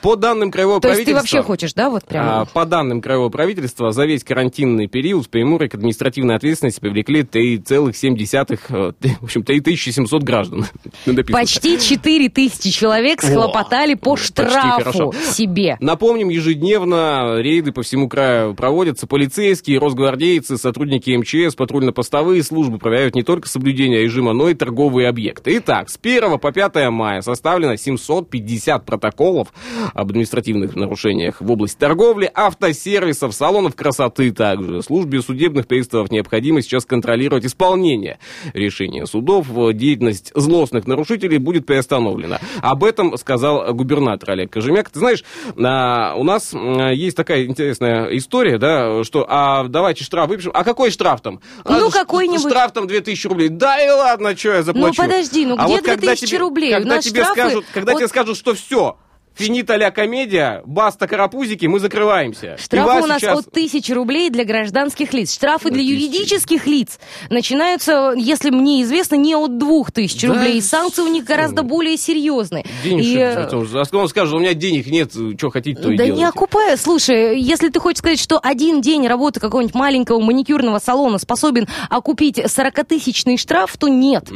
По 0.02 0.16
данным 0.16 0.50
краевого 0.50 0.80
То 0.80 0.88
есть 0.88 1.00
ты 1.00 1.04
правительства... 1.12 1.36
вообще 1.38 1.46
хочешь, 1.46 1.74
да, 1.74 1.90
вот 1.90 2.02
А, 2.04 2.08
прямо? 2.08 2.44
По 2.52 2.64
данным 2.64 3.00
краевого 3.00 3.28
правительства, 3.30 3.92
за 3.92 4.04
весь 4.06 4.24
карантинный 4.24 4.86
период 4.86 5.26
в 5.26 5.28
Приморье 5.28 5.68
к 5.68 5.74
административной 5.74 6.36
ответственности 6.36 6.80
привлекли 6.80 7.22
3,7, 7.22 8.58
э, 8.68 8.92
в 9.20 9.24
общем, 9.24 9.42
3700 9.42 10.22
граждан. 10.22 10.66
Почти 11.32 11.78
4 11.78 12.27
тысячи 12.28 12.70
человек 12.70 13.22
схлопотали 13.22 13.94
по 13.94 14.14
почти 14.14 14.32
штрафу 14.32 15.14
себе. 15.30 15.76
Напомним, 15.80 16.28
ежедневно 16.28 17.38
рейды 17.40 17.72
по 17.72 17.82
всему 17.82 18.08
краю 18.08 18.54
проводятся. 18.54 19.06
Полицейские, 19.06 19.78
росгвардейцы, 19.78 20.56
сотрудники 20.58 21.10
МЧС, 21.10 21.54
патрульно-постовые 21.56 22.42
службы 22.42 22.78
проверяют 22.78 23.14
не 23.14 23.22
только 23.22 23.48
соблюдение 23.48 24.02
режима, 24.02 24.32
но 24.32 24.48
и 24.48 24.54
торговые 24.54 25.08
объекты. 25.08 25.56
Итак, 25.58 25.88
с 25.88 25.98
1 26.00 26.38
по 26.38 26.52
5 26.52 26.90
мая 26.90 27.20
составлено 27.20 27.76
750 27.76 28.84
протоколов 28.84 29.48
об 29.94 30.10
административных 30.10 30.76
нарушениях 30.76 31.40
в 31.40 31.50
области 31.50 31.78
торговли, 31.78 32.30
автосервисов, 32.34 33.34
салонов 33.34 33.74
красоты 33.76 34.32
также. 34.32 34.82
Службе 34.82 35.22
судебных 35.22 35.66
приставов 35.66 36.10
необходимо 36.10 36.60
сейчас 36.62 36.84
контролировать 36.84 37.46
исполнение 37.46 38.18
решения 38.52 39.06
судов. 39.06 39.46
Деятельность 39.74 40.32
злостных 40.34 40.86
нарушителей 40.86 41.38
будет 41.38 41.66
приостановлена. 41.66 42.17
Об 42.62 42.84
этом 42.84 43.16
сказал 43.16 43.72
губернатор 43.74 44.30
Олег 44.30 44.52
Кожемяк. 44.52 44.90
Ты 44.90 44.98
знаешь, 44.98 45.24
а, 45.56 46.14
у 46.16 46.24
нас 46.24 46.52
есть 46.52 47.16
такая 47.16 47.44
интересная 47.46 48.06
история, 48.16 48.58
да, 48.58 49.04
что 49.04 49.26
а 49.28 49.64
давайте 49.64 50.04
штраф 50.04 50.28
выпишем. 50.28 50.52
А 50.54 50.64
какой 50.64 50.90
штраф 50.90 51.20
там? 51.20 51.40
А, 51.64 51.72
Ну, 51.78 51.90
ш- 51.90 51.98
какой-нибудь. 51.98 52.40
Штраф 52.40 52.72
там 52.72 52.86
2000 52.86 53.26
рублей. 53.26 53.48
Да 53.48 53.80
и 53.84 53.88
ладно, 53.90 54.36
что 54.36 54.48
я 54.54 54.62
заплачу. 54.62 55.02
подожди, 55.02 55.46
ну 55.46 55.54
А 55.58 55.64
где 55.64 55.74
вот 55.76 55.84
когда 55.84 56.00
2000 56.06 56.26
тебе- 56.30 56.38
рублей? 56.38 56.72
Когда 56.72 56.98
тебе 57.00 57.22
штрафы 57.22 57.40
скажут, 57.40 57.64
когда 57.72 57.92
от- 57.92 57.98
тебе 57.98 58.08
скажут, 58.08 58.36
что 58.36 58.54
все, 58.54 58.96
финита 59.38 59.76
ля 59.76 59.90
комедия, 59.90 60.62
баста 60.66 61.06
карапузики, 61.06 61.66
мы 61.66 61.78
закрываемся. 61.80 62.56
Штрафы 62.58 63.02
у 63.02 63.06
нас 63.06 63.20
сейчас- 63.20 63.38
от 63.38 63.52
тысячи 63.52 63.92
рублей 63.92 64.30
для 64.30 64.44
гражданских 64.44 65.12
лиц. 65.12 65.32
Штрафы 65.32 65.70
для 65.70 65.82
юридических 65.82 66.66
лиц 66.66 66.98
начинаются, 67.30 68.12
если 68.16 68.50
мне 68.50 68.82
известно, 68.82 69.14
не 69.14 69.34
от 69.34 69.58
двух 69.58 69.92
тысяч 69.92 70.20
Да 70.22 70.28
рублей. 70.28 70.58
И 70.58 70.60
санкции 70.60 71.02
у 71.02 71.08
них 71.08 71.24
гораздо 71.24 71.62
более 71.62 71.96
серьезные. 71.96 72.64
Денежек, 72.82 73.14
И, 73.14 73.18
э, 73.18 73.48
а 73.92 73.96
он 73.96 74.08
скажет, 74.08 74.34
у 74.34 74.38
меня 74.38 74.54
денег 74.54 74.86
нет, 74.86 75.12
что 75.36 75.50
хотите, 75.50 75.80
то 75.80 75.90
и 75.90 75.96
да 75.96 76.06
не 76.06 76.24
окупая. 76.24 76.76
Слушай, 76.76 77.40
если 77.40 77.68
ты 77.68 77.80
хочешь 77.80 77.98
сказать, 77.98 78.20
что 78.20 78.40
один 78.42 78.80
день 78.80 79.06
работы 79.06 79.40
какого-нибудь 79.40 79.74
маленького 79.74 80.20
маникюрного 80.20 80.78
салона 80.78 81.18
способен 81.18 81.66
окупить 81.90 82.38
40-тысячный 82.38 83.36
штраф, 83.36 83.76
то 83.76 83.88
нет. 83.88 84.28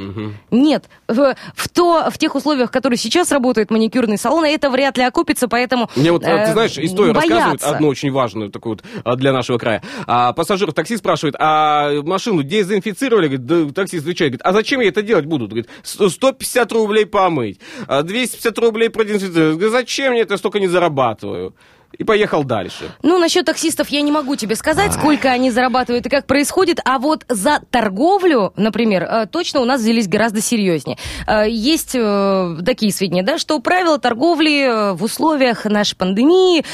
Нет. 0.51 0.85
В, 1.09 1.35
в, 1.55 1.69
то, 1.69 2.09
в 2.11 2.19
тех 2.19 2.35
условиях, 2.35 2.69
в 2.71 2.73
которых 2.73 3.01
сейчас 3.01 3.33
работает 3.33 3.71
маникюрный 3.71 4.19
салон, 4.19 4.45
это 4.45 4.71
вряд 4.71 4.92
ли 4.97 5.05
окупится, 5.05 5.49
поэтому 5.49 5.89
Мне 5.97 6.13
вот, 6.13 6.23
э, 6.25 6.47
ты 6.47 6.53
знаешь, 6.53 6.79
историю 6.79 7.15
рассказывают 7.15 7.61
боятся. 7.61 7.77
одну 7.77 7.89
очень 7.89 8.11
важную, 8.13 8.51
такую 8.51 8.75
вот, 8.77 8.85
а, 9.05 9.17
для 9.17 9.33
нашего 9.33 9.59
края. 9.59 9.83
А, 10.07 10.33
пассажир 10.33 10.71
в 10.71 10.75
такси 10.75 10.97
спрашивает, 10.97 11.35
а 11.39 12.03
машину 12.03 12.43
дезинфицировали? 12.43 13.29
Говорит, 13.29 13.47
да, 13.47 13.73
таксист 13.73 14.05
отвечает, 14.05 14.33
говорит, 14.33 14.47
а 14.47 14.53
зачем 14.53 14.81
я 14.81 14.89
это 14.89 15.03
делать 15.03 15.27
буду? 15.27 15.47
Говорит, 15.47 15.69
«С- 15.83 16.09
150 16.11 16.73
рублей 16.73 17.07
помыть, 17.07 17.59
а 17.87 18.03
250 18.03 18.59
рублей 18.59 18.89
продезинфицировать. 18.91 19.55
Говорит, 19.57 19.73
зачем 19.73 20.13
мне 20.13 20.23
это, 20.23 20.37
столько 20.37 20.61
не 20.61 20.69
зарабатываю? 20.69 21.55
И 21.97 22.05
поехал 22.05 22.45
дальше. 22.45 22.91
Ну, 23.03 23.19
насчет 23.19 23.47
таксистов 23.47 23.89
я 23.89 24.01
не 24.03 24.13
могу 24.13 24.37
тебе 24.37 24.57
сказать, 24.57 24.93
сколько 24.93 25.31
они 25.31 25.51
зарабатывают 25.51 26.07
и 26.07 26.09
как 26.09 26.27
происходит, 26.27 26.81
а 26.85 26.99
вот 26.99 27.25
за 27.29 27.61
торговлю, 27.71 28.53
например, 28.57 29.05
э, 29.05 29.27
точно 29.27 29.61
у 29.61 29.65
нас 29.65 29.81
взялись 29.81 30.09
гораздо 30.09 30.41
серьезнее. 30.41 30.99
Э, 31.27 31.45
Есть 31.49 31.95
э, 31.95 32.57
такие 32.65 32.93
сведения, 32.93 33.23
да, 33.23 33.39
что 33.39 33.59
правила 33.61 33.99
торговли 33.99 34.95
в 34.95 35.03
условиях 35.03 35.65
нашей 35.65 35.97
пандемии 35.97 36.65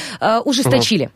ужесточили. 0.45 1.11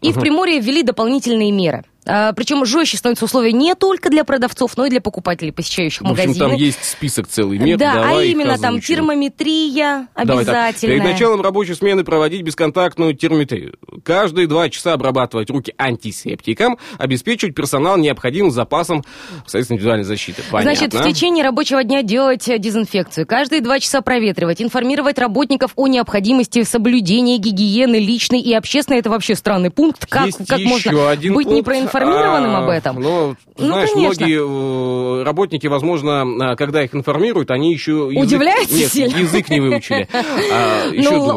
И 0.00 0.12
в 0.12 0.18
Приморье 0.18 0.60
ввели 0.60 0.82
дополнительные 0.82 1.52
меры. 1.52 1.84
А, 2.08 2.32
Причем 2.32 2.64
жестче 2.64 2.96
становятся 2.96 3.26
условия 3.26 3.52
не 3.52 3.74
только 3.74 4.08
для 4.10 4.24
продавцов, 4.24 4.76
но 4.76 4.86
и 4.86 4.90
для 4.90 5.00
покупателей, 5.00 5.52
посещающих 5.52 6.00
В 6.00 6.06
общем, 6.06 6.16
магазины. 6.16 6.48
там 6.48 6.54
есть 6.54 6.82
список 6.82 7.28
целый 7.28 7.58
мер. 7.58 7.76
да, 7.78 7.92
а 7.92 7.94
давай 7.96 8.26
их 8.26 8.32
именно 8.32 8.58
там 8.58 8.80
термометрия 8.80 10.08
обязательная. 10.14 10.98
Перед 10.98 11.04
началом 11.04 11.42
рабочей 11.42 11.74
смены 11.74 12.04
проводить 12.04 12.42
бесконтактную 12.42 13.14
термометрию. 13.14 13.74
Каждые 14.04 14.46
два 14.46 14.70
часа 14.70 14.94
обрабатывать 14.94 15.50
руки 15.50 15.74
антисептиком, 15.76 16.78
обеспечивать 16.98 17.54
персонал 17.54 17.96
необходимым 17.98 18.50
запасом 18.50 19.04
средств 19.46 19.72
индивидуальной 19.72 20.04
защиты. 20.04 20.42
Понятно. 20.50 20.74
Значит, 20.74 20.94
в 20.94 21.02
течение 21.04 21.44
рабочего 21.44 21.84
дня 21.84 22.02
делать 22.02 22.44
дезинфекцию, 22.46 23.26
каждые 23.26 23.60
два 23.60 23.80
часа 23.80 24.00
проветривать, 24.00 24.62
информировать 24.62 25.18
работников 25.18 25.72
о 25.76 25.86
необходимости 25.86 26.62
соблюдения 26.62 27.36
гигиены 27.38 27.96
личной 27.96 28.40
и 28.40 28.54
общественной. 28.54 29.00
Это 29.00 29.10
вообще 29.10 29.34
странный 29.34 29.70
пункт. 29.70 30.06
Как, 30.06 30.26
Есть 30.26 30.46
как 30.46 30.58
еще 30.58 30.68
можно 30.90 31.10
один 31.10 31.34
быть 31.34 31.46
пункт, 31.46 31.58
непроинформированным 32.00 32.56
а, 32.56 32.58
об 32.64 32.68
этом? 32.70 33.00
Ну, 33.00 33.36
Ну, 33.58 33.66
знаешь, 33.66 33.90
конечно. 33.92 34.24
многие 34.26 35.20
э, 35.20 35.22
работники, 35.24 35.66
возможно, 35.66 36.22
а, 36.52 36.56
когда 36.56 36.82
их 36.82 36.94
информируют, 36.94 37.50
они 37.50 37.72
еще... 37.72 38.08
язык- 38.10 38.22
Удивляются 38.22 38.74
Нет, 38.74 38.92
сильно? 38.92 39.16
язык 39.18 39.48
не 39.48 39.60
выучили. 39.60 40.08
А, 40.50 40.90
ну, 40.92 41.30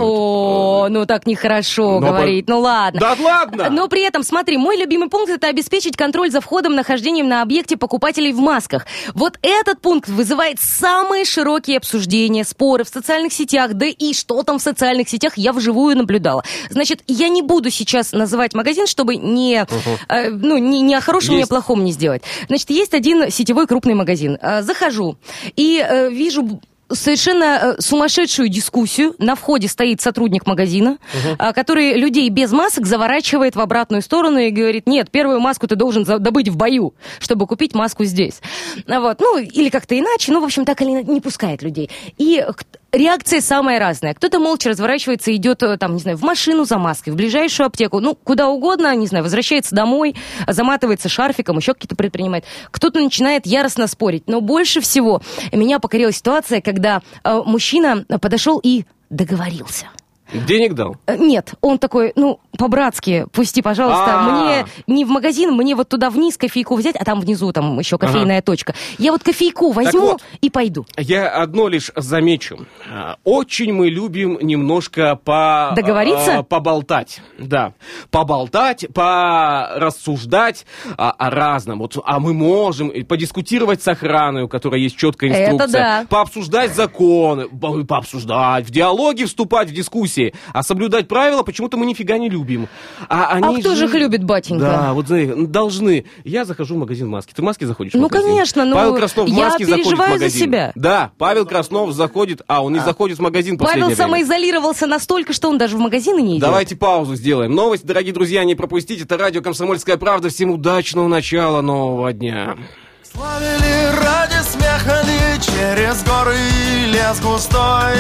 о, 0.83 0.87
ну 0.89 1.05
так 1.05 1.25
нехорошо 1.27 1.99
Ну, 1.99 2.07
говорить. 2.07 2.47
Ну 2.47 2.59
ладно. 2.59 2.99
Да 2.99 3.15
ладно! 3.21 3.67
Но 3.69 3.87
при 3.87 4.03
этом, 4.03 4.23
смотри, 4.23 4.57
мой 4.57 4.77
любимый 4.77 5.09
пункт 5.09 5.29
это 5.31 5.47
обеспечить 5.47 5.97
контроль 5.97 6.31
за 6.31 6.39
входом, 6.41 6.75
нахождением 6.75 7.27
на 7.27 7.41
объекте 7.41 7.77
покупателей 7.77 8.31
в 8.33 8.39
масках. 8.39 8.85
Вот 9.13 9.37
этот 9.41 9.81
пункт 9.81 10.07
вызывает 10.09 10.59
самые 10.59 11.25
широкие 11.25 11.77
обсуждения, 11.77 12.43
споры 12.43 12.83
в 12.83 12.89
социальных 12.89 13.33
сетях, 13.33 13.73
да 13.73 13.85
и 13.85 14.13
что 14.13 14.41
там 14.43 14.59
в 14.59 14.61
социальных 14.61 15.09
сетях 15.09 15.33
я 15.35 15.51
вживую 15.53 15.97
наблюдала. 15.97 16.43
Значит, 16.69 17.01
я 17.07 17.27
не 17.29 17.41
буду 17.41 17.69
сейчас 17.69 18.11
называть 18.13 18.53
магазин, 18.53 18.87
чтобы 18.87 19.15
не, 19.17 19.65
э, 20.09 20.29
ну, 20.51 20.57
не, 20.57 20.81
не 20.81 20.95
о 20.95 21.01
хорошем, 21.01 21.31
не 21.31 21.37
о 21.37 21.39
Есть. 21.41 21.49
плохом 21.49 21.83
не 21.83 21.91
сделать. 21.91 22.23
Значит, 22.47 22.69
есть 22.69 22.93
один 22.93 23.31
сетевой 23.31 23.67
крупный 23.67 23.93
магазин. 23.93 24.37
Э, 24.41 24.61
Захожу 24.61 25.17
и 25.55 25.83
э, 25.87 26.09
вижу 26.09 26.61
совершенно 26.89 27.75
э, 27.77 27.81
сумасшедшую 27.81 28.49
дискуссию. 28.49 29.15
На 29.17 29.35
входе 29.35 29.69
стоит 29.69 30.01
сотрудник 30.01 30.45
магазина, 30.45 30.97
а, 31.37 31.53
который 31.53 31.93
людей 31.93 32.27
без 32.29 32.51
масок 32.51 32.85
заворачивает 32.85 33.55
в 33.55 33.61
обратную 33.61 34.01
сторону 34.01 34.39
и 34.39 34.49
говорит, 34.49 34.87
нет, 34.87 35.09
первую 35.09 35.39
маску 35.39 35.67
ты 35.67 35.75
должен 35.75 36.03
добыть 36.03 36.49
в 36.49 36.57
бою, 36.57 36.93
чтобы 37.19 37.47
купить 37.47 37.73
маску 37.73 38.03
здесь. 38.03 38.41
А 38.87 38.99
Вот. 38.99 39.21
Ну, 39.21 39.37
или 39.37 39.69
как-то 39.69 39.97
иначе, 39.97 40.33
ну, 40.33 40.41
в 40.41 40.43
общем, 40.43 40.65
так 40.65 40.81
или 40.81 40.91
иначе, 40.91 41.11
не 41.11 41.21
пускает 41.21 41.61
людей. 41.61 41.89
И 42.17 42.45
реакция 42.91 43.41
самая 43.41 43.79
разная. 43.79 44.13
Кто-то 44.13 44.39
молча 44.39 44.69
разворачивается, 44.69 45.35
идет, 45.35 45.63
э, 45.63 45.77
там, 45.77 45.93
не 45.95 45.99
знаю, 45.99 46.17
в 46.17 46.23
машину 46.23 46.65
за 46.65 46.77
маской, 46.77 47.11
в 47.11 47.15
ближайшую 47.15 47.67
аптеку, 47.67 47.99
ну, 47.99 48.15
куда 48.15 48.49
угодно, 48.49 48.93
не 48.95 49.07
знаю, 49.07 49.23
возвращается 49.23 49.75
домой, 49.75 50.15
заматывается 50.47 51.09
шарфиком, 51.09 51.57
еще 51.57 51.73
какие-то 51.73 51.95
предпринимает. 51.95 52.45
Кто-то 52.71 52.99
начинает 52.99 53.45
яростно 53.45 53.87
спорить. 53.87 54.23
Но 54.27 54.41
больше 54.41 54.81
всего 54.81 55.21
меня 55.51 55.79
покорила 55.79 56.11
ситуация, 56.11 56.61
когда 56.61 57.01
э, 57.23 57.41
мужчина 57.45 58.05
подошел 58.19 58.59
и 58.61 58.85
договорился. 59.09 59.87
Денег 60.33 60.73
дал? 60.73 60.95
Э, 61.07 61.17
Нет, 61.17 61.53
он 61.61 61.77
такой, 61.77 62.13
ну, 62.15 62.39
по-братски, 62.57 63.25
пусти, 63.31 63.61
пожалуйста, 63.61 64.19
А. 64.19 64.23
мне 64.31 64.65
не 64.87 65.05
в 65.05 65.09
магазин, 65.09 65.51
мне 65.53 65.75
вот 65.75 65.89
туда 65.89 66.09
вниз 66.09 66.37
кофейку 66.37 66.75
взять, 66.75 66.95
а 66.95 67.03
там 67.03 67.19
внизу 67.19 67.51
там 67.51 67.79
еще 67.79 67.97
кофейная 67.97 68.41
точка. 68.41 68.73
Я 68.97 69.11
вот 69.11 69.23
кофейку 69.23 69.71
возьму 69.71 70.01
вот. 70.11 70.21
и 70.41 70.49
пойду. 70.49 70.85
Я 70.97 71.29
одно 71.29 71.67
лишь 71.67 71.91
замечу. 71.95 72.65
А, 72.91 73.17
Очень 73.23 73.73
мы 73.73 73.89
любим 73.89 74.37
немножко 74.41 75.15
по... 75.15 75.73
Договориться? 75.75 76.39
а, 76.39 76.43
поболтать. 76.43 77.21
Да. 77.37 77.73
Поболтать, 78.09 78.85
порассуждать 78.93 80.65
о, 80.97 81.11
о 81.11 81.29
разном. 81.29 81.79
Вот, 81.79 81.97
а 82.05 82.19
мы 82.19 82.33
можем 82.33 82.91
подискутировать 83.05 83.81
с 83.81 83.87
охраной, 83.87 84.43
у 84.43 84.47
которой 84.47 84.81
есть 84.81 84.97
четкая 84.97 85.31
Это 85.31 85.51
инструкция. 85.53 85.81
да. 85.81 86.05
Пообсуждать 86.09 86.73
законы, 86.75 87.47
по- 87.47 87.83
пообсуждать, 87.83 88.65
в 88.65 88.71
диалоги 88.71 89.23
вступать, 89.23 89.69
в 89.69 89.73
дискуссии. 89.73 90.20
А 90.53 90.63
соблюдать 90.63 91.07
правила 91.07 91.43
почему-то 91.43 91.77
мы 91.77 91.85
нифига 91.85 92.17
не 92.17 92.29
любим. 92.29 92.67
А, 93.09 93.27
они 93.31 93.61
кто 93.61 93.75
же 93.75 93.85
их 93.85 93.93
любит, 93.93 94.23
батенька? 94.23 94.65
Да, 94.65 94.93
вот 94.93 95.07
знаешь, 95.07 95.29
должны. 95.47 96.05
Я 96.23 96.45
захожу 96.45 96.75
в 96.75 96.77
магазин 96.79 97.07
маски. 97.07 97.33
Ты 97.33 97.41
в 97.41 97.45
маске 97.45 97.65
заходишь? 97.65 97.93
в 97.93 97.95
Ну, 97.95 98.03
магазин? 98.03 98.27
конечно, 98.29 98.65
но 98.65 98.75
Павел 98.75 98.95
Краснов 98.95 99.27
в 99.29 99.31
я 99.31 99.45
маске 99.45 99.65
заходит 99.65 99.85
в 99.85 99.89
переживаю 99.89 100.09
за 100.11 100.19
магазин. 100.25 100.41
себя. 100.47 100.71
Да, 100.75 101.11
Павел 101.17 101.45
Краснов 101.45 101.93
заходит, 101.93 102.41
а 102.47 102.63
он 102.63 102.73
не 102.73 102.79
заходит 102.79 103.17
в 103.17 103.21
магазин 103.21 103.55
в 103.55 103.59
Павел 103.59 103.85
время. 103.87 103.95
самоизолировался 103.95 104.87
настолько, 104.87 105.33
что 105.33 105.49
он 105.49 105.57
даже 105.57 105.77
в 105.77 105.79
магазины 105.79 106.21
не 106.21 106.33
идет. 106.33 106.41
Давайте 106.41 106.75
паузу 106.75 107.15
сделаем. 107.15 107.53
Новость, 107.55 107.85
дорогие 107.85 108.13
друзья, 108.13 108.43
не 108.43 108.55
пропустите. 108.55 109.03
Это 109.03 109.17
радио 109.17 109.41
«Комсомольская 109.41 109.97
правда». 109.97 110.29
Всем 110.29 110.51
удачного 110.51 111.07
начала 111.07 111.61
нового 111.61 112.11
дня. 112.13 112.57
Славили 113.03 113.95
ради 113.97 114.41
смеха 114.43 115.01
через 115.41 116.03
горы 116.03 116.35
и 116.35 116.91
лес 116.91 117.19
густой 117.21 117.97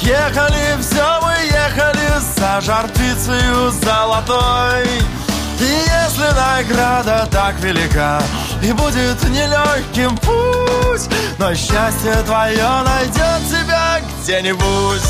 Ехали, 0.00 0.80
все 0.80 1.20
мы 1.22 1.34
ехали 1.46 2.08
за 2.36 2.60
жартвицею 2.60 3.70
золотой. 3.82 4.86
И 5.60 5.64
если 5.64 6.32
награда 6.34 7.28
так 7.32 7.58
велика 7.58 8.22
И 8.62 8.70
будет 8.70 9.20
нелегким 9.24 10.16
путь 10.18 11.08
Но 11.36 11.52
счастье 11.52 12.14
твое 12.24 12.68
найдет 12.84 13.48
тебя 13.50 14.00
где-нибудь. 14.22 15.02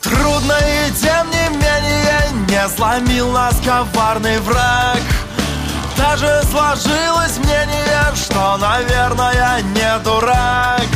Трудно 0.00 0.54
и 0.58 0.90
тем 1.00 1.30
не 1.30 1.56
менее 1.56 2.20
не 2.48 2.68
сломил 2.74 3.30
нас 3.30 3.54
коварный 3.64 4.38
враг. 4.40 4.98
Даже 5.96 6.42
сложилось 6.50 7.38
мнение, 7.38 7.69
что, 8.16 8.56
наверное, 8.56 9.62
не 9.62 9.98
дурак 10.04 10.88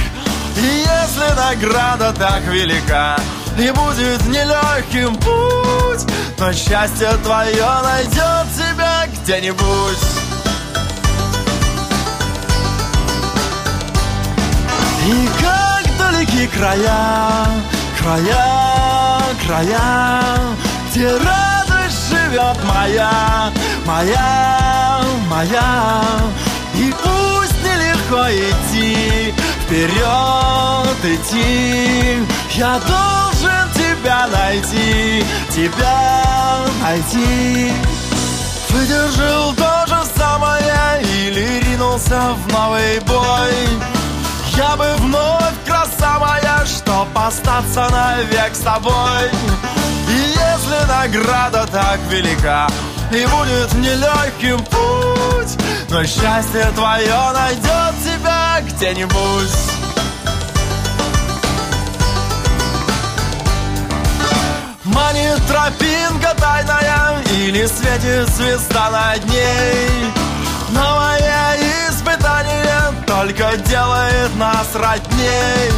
если 0.57 1.35
награда 1.35 2.13
так 2.13 2.43
велика 2.45 3.17
И 3.59 3.71
будет 3.71 4.25
нелегким 4.27 5.17
путь 5.17 6.11
Но 6.39 6.53
счастье 6.53 7.11
твое 7.23 7.67
найдет 7.83 8.47
тебя 8.57 9.07
где-нибудь 9.07 9.99
И 15.07 15.29
как 15.41 15.99
далеки 15.99 16.47
края, 16.49 17.47
края, 18.01 19.23
края, 19.47 20.23
Где 20.91 21.11
радость 21.11 22.09
живет 22.09 22.57
моя, 22.65 23.53
моя, 23.87 25.01
моя. 25.29 26.15
Нелегко 28.05 28.31
идти, 28.31 29.35
вперед 29.65 31.05
идти, 31.05 32.19
Я 32.55 32.79
должен 32.81 33.73
тебя 33.75 34.27
найти, 34.27 35.25
тебя 35.51 36.67
найти. 36.83 37.73
Выдержал 38.71 39.55
то 39.55 39.85
же 39.87 39.97
самое 40.17 41.03
или 41.03 41.63
ринулся 41.71 42.35
в 42.35 42.53
новый 42.53 43.01
бой? 43.01 43.55
Я 44.57 44.77
бы 44.77 44.87
вновь, 44.99 45.55
краса 45.67 46.19
моя, 46.19 46.65
чтоб 46.67 47.09
остаться 47.15 47.89
навек 47.91 48.55
с 48.55 48.61
тобой. 48.61 49.31
И 50.09 50.13
если 50.13 50.87
награда 50.87 51.67
так 51.73 51.99
велика 52.11 52.69
И 53.11 53.25
будет 53.27 53.73
нелегким 53.75 54.59
путь 54.65 55.64
Но 55.95 56.03
счастье 56.03 56.73
твое 56.75 57.31
найдет 57.33 57.95
тебя 58.03 58.61
где-нибудь. 58.63 59.55
Манит 64.83 65.47
тропинка 65.47 66.35
тайная 66.37 67.23
Или 67.37 67.65
светит 67.67 68.29
звезда 68.31 68.91
над 68.91 69.25
ней 69.27 70.13
Новое 70.71 71.89
испытание 71.89 72.93
Только 73.07 73.57
делает 73.59 74.35
нас 74.37 74.75
родней. 74.75 75.71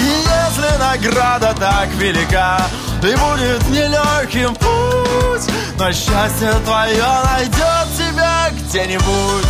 И 0.00 0.02
если 0.02 0.76
награда 0.80 1.54
так 1.56 1.88
велика 1.98 2.58
И 3.02 3.16
будет 3.16 3.68
нелегким 3.68 4.54
путь 4.54 5.52
Но 5.76 5.90
счастье 5.90 6.52
твое 6.64 7.04
найдет 7.24 7.88
тебя 7.98 8.48
где-нибудь 8.52 9.46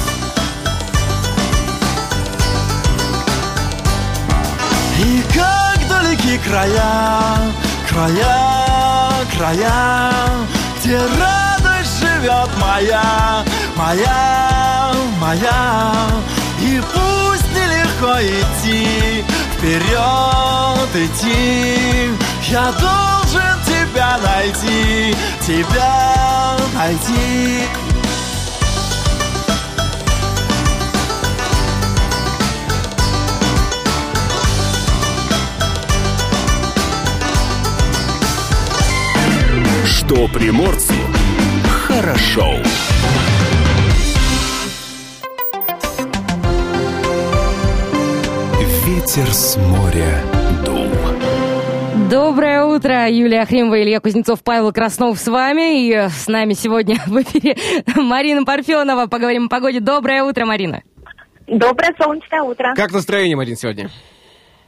И 5.05 5.23
как 5.35 5.87
далеки 5.87 6.39
края, 6.39 7.37
края, 7.91 9.27
края, 9.37 10.13
где 10.79 10.97
радость 10.97 12.01
живет 12.01 12.49
моя, 12.59 13.45
моя, 13.77 14.93
моя. 15.21 15.93
И 16.61 16.81
пусть 16.93 17.53
нелегко 17.53 18.19
идти, 18.23 19.25
вперед 19.57 20.95
идти, 20.95 22.11
я 22.49 22.73
должен 22.73 23.22
тебя 23.93 24.19
найти, 24.19 25.15
тебя 25.41 26.57
найти. 26.75 27.63
Что 39.85 40.29
приморцу 40.29 40.95
хорошо. 41.87 42.57
Ветер 48.87 49.33
с 49.33 49.57
моря 49.57 50.23
дул. 50.65 51.12
Доброе 52.13 52.67
утро, 52.67 53.09
Юлия 53.09 53.41
Ахримова, 53.41 53.83
Илья 53.83 53.99
Кузнецов, 53.99 54.43
Павел 54.45 54.71
Краснов 54.71 55.19
с 55.19 55.27
вами. 55.29 55.89
И 55.89 56.09
с 56.11 56.29
нами 56.29 56.53
сегодня 56.53 56.97
в 57.07 57.17
эфире 57.23 57.57
Марина 57.97 58.45
Парфенова. 58.45 59.07
Поговорим 59.07 59.47
о 59.47 59.49
погоде. 59.49 59.81
Доброе 59.81 60.23
утро, 60.23 60.45
Марина. 60.45 60.83
Доброе 61.47 61.95
солнечное 61.99 62.43
утро. 62.43 62.75
Как 62.77 62.93
настроение, 62.93 63.35
Марин, 63.35 63.57
сегодня? 63.57 63.89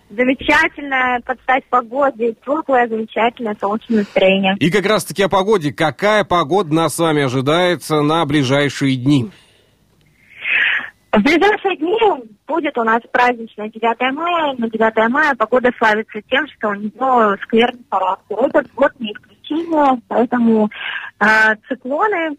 Замечательное, 0.09 1.21
под 1.21 1.39
стать 1.43 1.65
погоде, 1.69 2.35
теплое, 2.47 2.89
замечательное 2.89 3.55
солнечное 3.61 3.99
настроение. 3.99 4.57
И 4.59 4.71
как 4.71 4.87
раз-таки 4.87 5.23
о 5.23 5.29
погоде. 5.29 5.71
Какая 5.71 6.25
погода 6.25 6.73
нас 6.73 6.95
с 6.95 6.99
вами 6.99 7.25
ожидается 7.25 8.01
на 8.01 8.25
ближайшие 8.25 8.97
дни? 8.97 9.31
В 11.15 11.23
ближайшие 11.23 11.77
дни 11.77 11.97
будет 12.49 12.77
у 12.77 12.83
нас 12.83 13.01
праздничное 13.13 13.69
9 13.69 14.15
мая. 14.15 14.55
На 14.59 14.69
9 14.69 15.11
мая 15.11 15.35
погода 15.37 15.71
славится 15.79 16.21
тем, 16.29 16.49
что 16.49 16.71
у 16.71 16.75
нее 16.75 17.37
скверный 17.45 17.85
характер. 17.89 18.37
Этот 18.41 18.75
год 18.75 18.91
не 18.99 19.13
исключение, 19.13 20.03
поэтому 20.09 20.71
э, 21.21 21.27
циклоны 21.69 22.37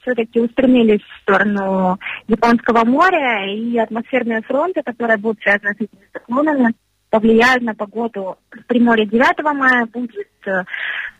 все-таки 0.00 0.40
устремились 0.40 1.00
в 1.00 1.22
сторону 1.22 2.00
Японского 2.26 2.84
моря, 2.84 3.46
и 3.54 3.78
атмосферные 3.78 4.42
фронты, 4.42 4.82
которые 4.82 5.18
будут 5.18 5.40
связаны 5.40 5.74
с 5.74 5.80
этими 5.80 6.08
циклонами, 6.12 6.74
повлияют 7.10 7.62
на 7.62 7.76
погоду 7.76 8.36
в 8.50 8.66
Приморье 8.66 9.06
9 9.06 9.44
мая. 9.54 9.86
Будет 9.86 10.28
э, 10.44 10.64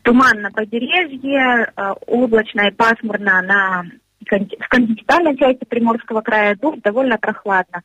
туман 0.01 0.41
на 0.41 0.51
побережье, 0.51 1.71
э, 1.77 1.93
облачно 2.07 2.67
и 2.67 2.71
пасмурно 2.71 3.41
на 3.41 3.85
в 4.29 4.67
континентальной 4.69 5.37
части 5.37 5.65
Приморского 5.65 6.21
края 6.21 6.55
дух 6.55 6.79
довольно 6.81 7.17
прохладно. 7.17 7.83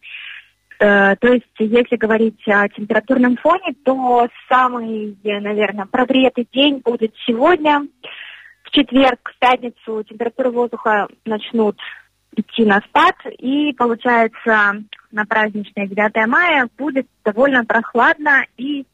Э, 0.78 1.16
То 1.16 1.32
есть, 1.32 1.46
если 1.58 1.96
говорить 1.96 2.40
о 2.46 2.68
температурном 2.68 3.36
фоне, 3.36 3.74
то 3.84 4.28
самый, 4.48 5.16
наверное, 5.22 5.86
прогретый 5.86 6.46
день 6.52 6.80
будет 6.84 7.14
сегодня. 7.26 7.86
В 8.64 8.70
четверг, 8.70 9.32
в 9.34 9.38
пятницу 9.38 10.02
температуры 10.02 10.50
воздуха 10.50 11.06
начнут 11.24 11.78
идти 12.36 12.64
на 12.64 12.80
спад, 12.80 13.14
и 13.38 13.72
получается 13.74 14.82
на 15.12 15.24
праздничное 15.24 15.86
9 15.86 16.26
мая 16.26 16.68
будет 16.76 17.06
довольно 17.24 17.64
прохладно 17.64 18.44
и 18.56 18.84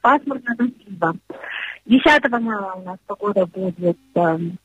пасмурно 0.00 0.56
дождливо. 0.56 1.16
10 1.86 2.30
мая 2.40 2.72
у 2.74 2.82
нас 2.82 2.98
погода 3.06 3.46
будет 3.46 3.98
эм, 4.14 4.58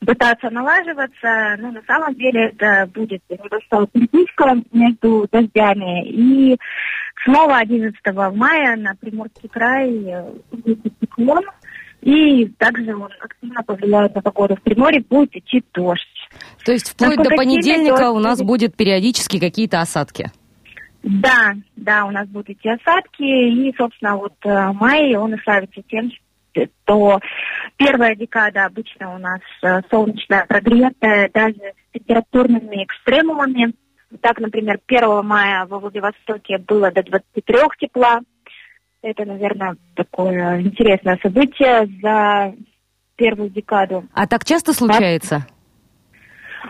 пытаться 0.00 0.50
налаживаться, 0.50 1.56
но 1.58 1.72
на 1.72 1.82
самом 1.86 2.14
деле 2.14 2.48
это 2.48 2.88
будет 2.92 3.22
переписка 3.24 4.56
между 4.72 5.28
дождями. 5.30 6.08
И 6.08 6.58
снова 7.24 7.58
11 7.58 7.96
мая 8.34 8.76
на 8.76 8.94
Приморский 8.94 9.48
край 9.48 9.90
э, 10.04 10.32
будет 10.52 10.92
циклон, 11.00 11.44
и 12.00 12.46
также 12.58 12.94
он 12.94 13.10
активно 13.20 13.62
повлияет 13.62 14.14
на 14.14 14.22
погоду. 14.22 14.56
В 14.56 14.62
Приморье 14.62 15.00
будет 15.00 15.34
идти 15.36 15.62
дождь. 15.74 16.02
То 16.64 16.72
есть 16.72 16.90
вплоть 16.90 17.16
до 17.16 17.24
Насколько 17.24 17.42
сильный 17.42 17.56
понедельника 17.56 18.10
у 18.10 18.18
нас 18.18 18.38
будет? 18.38 18.48
будет 18.48 18.76
периодически 18.76 19.40
какие-то 19.40 19.80
осадки. 19.80 20.30
Да, 21.02 21.54
да, 21.76 22.04
у 22.04 22.10
нас 22.10 22.28
будут 22.28 22.50
идти 22.50 22.68
осадки, 22.68 23.22
и, 23.22 23.74
собственно, 23.76 24.16
вот 24.16 24.34
э, 24.44 24.72
май, 24.72 25.14
он 25.14 25.34
и 25.34 25.40
славится 25.42 25.80
тем, 25.88 26.10
что 26.66 27.20
первая 27.76 28.14
декада 28.14 28.64
обычно 28.64 29.14
у 29.14 29.18
нас 29.18 29.40
э, 29.62 29.80
солнечная, 29.90 30.46
прогретая, 30.46 31.30
даже 31.32 31.54
с 31.54 31.92
температурными 31.92 32.84
экстремумами. 32.84 33.74
Так, 34.20 34.40
например, 34.40 34.80
1 34.86 35.24
мая 35.24 35.66
во 35.66 35.78
Владивостоке 35.78 36.58
было 36.58 36.90
до 36.90 37.02
23 37.02 37.56
тепла. 37.78 38.20
Это, 39.02 39.24
наверное, 39.24 39.76
такое 39.94 40.60
интересное 40.62 41.18
событие 41.22 41.88
за 42.02 42.54
первую 43.16 43.50
декаду. 43.50 44.04
А 44.14 44.26
так 44.26 44.44
часто 44.44 44.72
случается? 44.72 45.46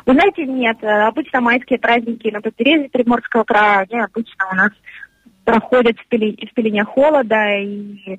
Вы 0.05 0.15
знаете, 0.15 0.45
нет, 0.45 0.77
э, 0.83 0.87
обычно 0.87 1.41
майские 1.41 1.79
праздники 1.79 2.29
на 2.29 2.41
побережье 2.41 2.91
Приморского 2.91 3.45
края, 3.45 3.87
они 3.89 4.01
обычно 4.01 4.49
у 4.51 4.55
нас 4.55 4.71
проходят 5.45 5.97
в, 5.99 6.09
пели- 6.09 6.47
в 6.47 6.55
пелене 6.55 6.85
холода 6.85 7.57
и 7.59 8.19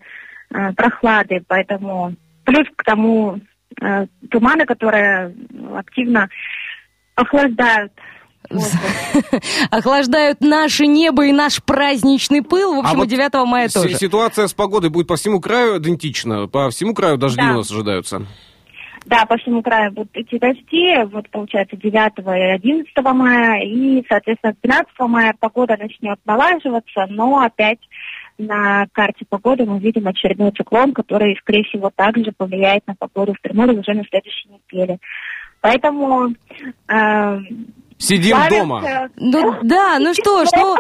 э, 0.53 0.73
прохлады, 0.73 1.43
поэтому 1.47 2.13
плюс 2.45 2.67
к 2.75 2.83
тому 2.83 3.39
э, 3.81 4.05
туманы, 4.29 4.65
которые 4.65 5.33
активно 5.75 6.29
охлаждают. 7.15 7.91
Охлаждают 9.71 10.41
наше 10.41 10.87
небо 10.87 11.25
и 11.25 11.31
наш 11.31 11.61
праздничный 11.63 12.41
пыл. 12.41 12.75
В 12.75 12.79
общем, 12.79 12.95
А 12.95 12.97
вот 12.99 13.07
9 13.07 13.33
мая 13.47 13.67
С- 13.67 13.73
тоже. 13.73 13.95
Ситуация 13.95 14.47
с 14.47 14.53
погодой 14.53 14.89
будет 14.89 15.07
по 15.07 15.15
всему 15.17 15.39
краю 15.39 15.77
идентична? 15.77 16.47
По 16.47 16.69
всему 16.69 16.93
краю 16.93 17.17
дожди 17.17 17.41
Да. 17.41 17.51
у 17.51 17.57
нас 17.57 17.71
ожидаются? 17.71 18.25
Да, 19.05 19.25
по 19.25 19.37
всему 19.37 19.61
краю 19.63 19.91
будут 19.91 20.15
идти 20.15 20.37
дожди, 20.37 20.95
вот 21.11 21.29
получается 21.29 21.75
9 21.75 21.93
и 22.19 22.53
11 22.55 22.93
мая, 23.13 23.61
и, 23.63 24.03
соответственно, 24.07 24.55
12 24.61 24.87
мая 24.99 25.33
погода 25.39 25.77
начнет 25.77 26.19
налаживаться, 26.25 27.05
но 27.09 27.39
опять 27.39 27.79
на 28.39 28.87
карте 28.93 29.25
погоды 29.27 29.65
мы 29.65 29.79
видим 29.79 30.07
очередной 30.07 30.51
циклон, 30.51 30.93
который, 30.93 31.37
скорее 31.41 31.63
всего, 31.65 31.91
также 31.93 32.31
повлияет 32.35 32.87
на 32.87 32.95
погоду 32.95 33.33
в 33.33 33.41
Приморье 33.41 33.79
уже 33.79 33.93
на 33.93 34.03
следующей 34.05 34.49
неделе. 34.49 34.99
Поэтому 35.61 36.33
э, 36.87 37.39
Сидим 37.97 38.37
славимся- 38.37 38.49
дома. 38.49 39.09
Ну 39.17 39.55
да, 39.61 39.97
ну 39.99 40.13
что, 40.13 40.45
что 40.45 40.77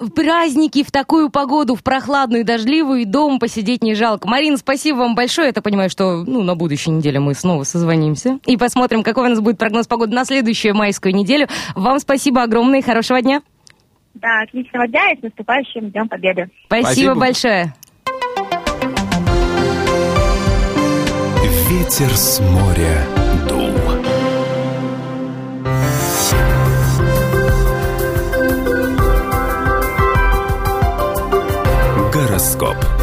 в 0.00 0.08
праздники, 0.08 0.82
в 0.82 0.90
такую 0.90 1.28
погоду, 1.28 1.74
в 1.74 1.82
прохладную 1.82 2.40
и 2.40 2.44
дождливую, 2.44 3.02
и 3.02 3.04
дома 3.04 3.38
посидеть 3.38 3.82
не 3.82 3.94
жалко. 3.94 4.26
Марина, 4.26 4.56
спасибо 4.56 4.96
вам 4.96 5.14
большое. 5.14 5.48
Я 5.48 5.52
так 5.52 5.64
понимаю, 5.64 5.90
что 5.90 6.24
ну, 6.24 6.42
на 6.42 6.54
будущей 6.54 6.90
неделе 6.90 7.20
мы 7.20 7.34
снова 7.34 7.64
созвонимся 7.64 8.38
и 8.46 8.56
посмотрим, 8.56 9.02
какой 9.02 9.26
у 9.26 9.28
нас 9.28 9.40
будет 9.40 9.58
прогноз 9.58 9.86
погоды 9.86 10.14
на 10.14 10.24
следующую 10.24 10.74
майскую 10.74 11.14
неделю. 11.14 11.46
Вам 11.76 11.98
спасибо 11.98 12.42
огромное 12.42 12.78
и 12.78 12.82
хорошего 12.82 13.20
дня. 13.20 13.42
Да, 14.14 14.42
отличного 14.42 14.86
дня 14.86 15.12
и 15.12 15.18
с 15.18 15.22
наступающим 15.22 15.90
Днем 15.90 16.08
Победы. 16.08 16.48
Спасибо, 16.66 16.86
Спасибо. 16.86 17.14
большое. 17.14 17.74
Ветер 21.68 22.10
с 22.16 22.40
моря 22.40 23.06
дул. 23.48 23.72
Гороскоп. 32.12 33.01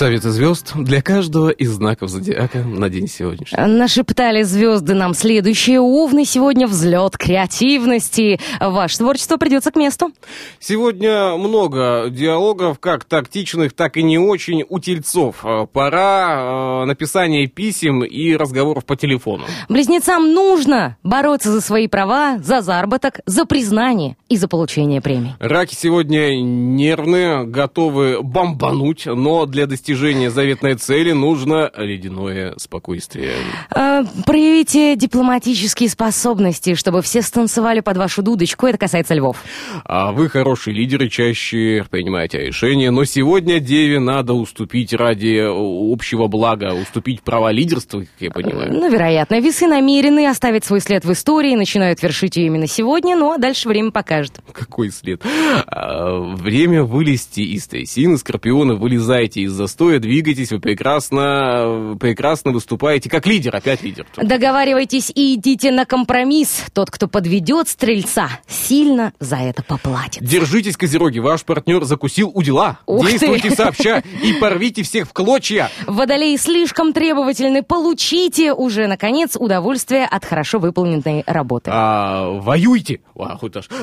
Советы 0.00 0.30
звезд 0.30 0.72
для 0.76 1.02
каждого 1.02 1.50
из 1.50 1.72
знаков 1.72 2.08
зодиака 2.08 2.60
на 2.60 2.88
день 2.88 3.06
сегодняшний. 3.06 3.62
Нашептали 3.62 4.44
звезды 4.44 4.94
нам 4.94 5.12
следующие. 5.12 5.78
Овны 5.78 6.24
сегодня 6.24 6.66
взлет 6.66 7.18
креативности. 7.18 8.40
Ваше 8.60 8.96
творчество 8.96 9.36
придется 9.36 9.70
к 9.70 9.76
месту. 9.76 10.10
Сегодня 10.58 11.36
много 11.36 12.06
диалогов, 12.08 12.78
как 12.78 13.04
тактичных, 13.04 13.74
так 13.74 13.98
и 13.98 14.02
не 14.02 14.18
очень, 14.18 14.64
у 14.66 14.80
тельцов. 14.80 15.44
Э, 15.44 15.66
Пора 15.70 16.84
э, 16.84 16.86
написания 16.86 17.46
писем 17.46 18.02
и 18.02 18.34
разговоров 18.36 18.86
по 18.86 18.96
телефону. 18.96 19.44
Близнецам 19.68 20.32
нужно 20.32 20.96
бороться 21.02 21.52
за 21.52 21.60
свои 21.60 21.88
права, 21.88 22.38
за 22.38 22.62
заработок, 22.62 23.20
за 23.26 23.44
признание 23.44 24.16
и 24.30 24.38
за 24.38 24.48
получение 24.48 25.02
премий. 25.02 25.34
Раки 25.40 25.74
сегодня 25.74 26.40
нервные, 26.40 27.44
готовы 27.44 28.22
бомбануть, 28.22 29.04
но 29.04 29.44
для 29.44 29.66
достижения 29.66 29.89
достижения 29.90 30.30
заветной 30.30 30.74
цели 30.76 31.10
нужно 31.10 31.68
ледяное 31.76 32.54
спокойствие. 32.58 33.32
Э, 33.74 34.04
проявите 34.24 34.94
дипломатические 34.94 35.88
способности, 35.88 36.76
чтобы 36.76 37.02
все 37.02 37.22
станцевали 37.22 37.80
под 37.80 37.96
вашу 37.96 38.22
дудочку. 38.22 38.68
Это 38.68 38.78
касается 38.78 39.14
львов. 39.14 39.38
А 39.84 40.12
вы 40.12 40.28
хорошие 40.28 40.76
лидеры, 40.76 41.08
чаще 41.08 41.84
принимаете 41.90 42.38
решения, 42.38 42.92
но 42.92 43.04
сегодня 43.04 43.58
Деве 43.58 43.98
надо 43.98 44.32
уступить 44.32 44.92
ради 44.92 45.42
общего 45.44 46.28
блага, 46.28 46.72
уступить 46.72 47.22
права 47.22 47.50
лидерства, 47.50 48.00
как 48.00 48.08
я 48.20 48.30
понимаю. 48.30 48.72
Ну, 48.72 48.88
вероятно, 48.88 49.40
весы 49.40 49.66
намерены 49.66 50.28
оставить 50.28 50.64
свой 50.64 50.80
след 50.80 51.04
в 51.04 51.10
истории, 51.10 51.56
начинают 51.56 52.00
вершить 52.00 52.36
ее 52.36 52.46
именно 52.46 52.68
сегодня, 52.68 53.16
ну 53.16 53.32
а 53.32 53.38
дальше 53.38 53.68
время 53.68 53.90
покажет. 53.90 54.40
Какой 54.52 54.90
след? 54.90 55.20
А, 55.66 56.20
время 56.20 56.84
вылезти 56.84 57.40
из 57.40 57.66
трясины, 57.66 58.18
скорпиона, 58.18 58.76
вылезайте 58.76 59.40
из 59.40 59.52
застоя, 59.80 59.98
двигайтесь, 59.98 60.52
вы 60.52 60.60
прекрасно, 60.60 61.96
прекрасно 61.98 62.50
выступаете 62.50 63.08
как 63.08 63.26
лидер, 63.26 63.56
опять 63.56 63.82
лидер. 63.82 64.06
Договаривайтесь 64.18 65.10
и 65.14 65.36
идите 65.36 65.72
на 65.72 65.86
компромисс. 65.86 66.64
Тот, 66.74 66.90
кто 66.90 67.08
подведет 67.08 67.66
стрельца, 67.66 68.28
сильно 68.46 69.14
за 69.20 69.36
это 69.36 69.62
поплатит. 69.62 70.22
Держитесь, 70.22 70.76
козероги, 70.76 71.18
ваш 71.18 71.44
партнер 71.44 71.84
закусил 71.84 72.30
у 72.34 72.42
дела. 72.42 72.80
Ух 72.84 73.06
ты. 73.06 73.12
Действуйте 73.12 73.50
сообща 73.52 74.02
и 74.22 74.34
порвите 74.34 74.82
всех 74.82 75.08
в 75.08 75.14
клочья. 75.14 75.70
Водолеи 75.86 76.36
слишком 76.36 76.92
требовательны. 76.92 77.62
Получите 77.62 78.52
уже, 78.52 78.86
наконец, 78.86 79.34
удовольствие 79.34 80.04
от 80.04 80.26
хорошо 80.26 80.58
выполненной 80.58 81.24
работы. 81.26 81.70
А, 81.72 82.28
воюйте, 82.28 83.00
а, 83.22 83.38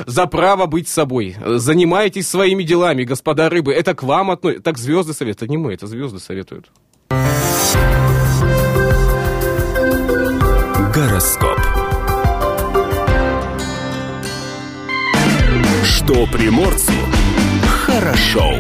за 0.06 0.28
право 0.28 0.65
быть 0.65 0.88
собой. 0.88 1.36
Занимайтесь 1.45 2.28
своими 2.28 2.63
делами, 2.63 3.04
господа 3.04 3.50
рыбы. 3.50 3.73
Это 3.73 3.93
к 3.93 4.04
вам 4.04 4.32
относится. 4.32 4.63
Так 4.63 4.78
звезды 4.78 5.13
советуют. 5.13 5.52
Не 5.52 5.58
мы, 5.58 5.73
это 5.73 5.88
звезды 5.88 6.19
советуют. 6.19 6.71
Гороскоп. 10.93 11.60
Что 15.84 16.26
приморцу 16.28 16.93
хорошо. 17.88 18.54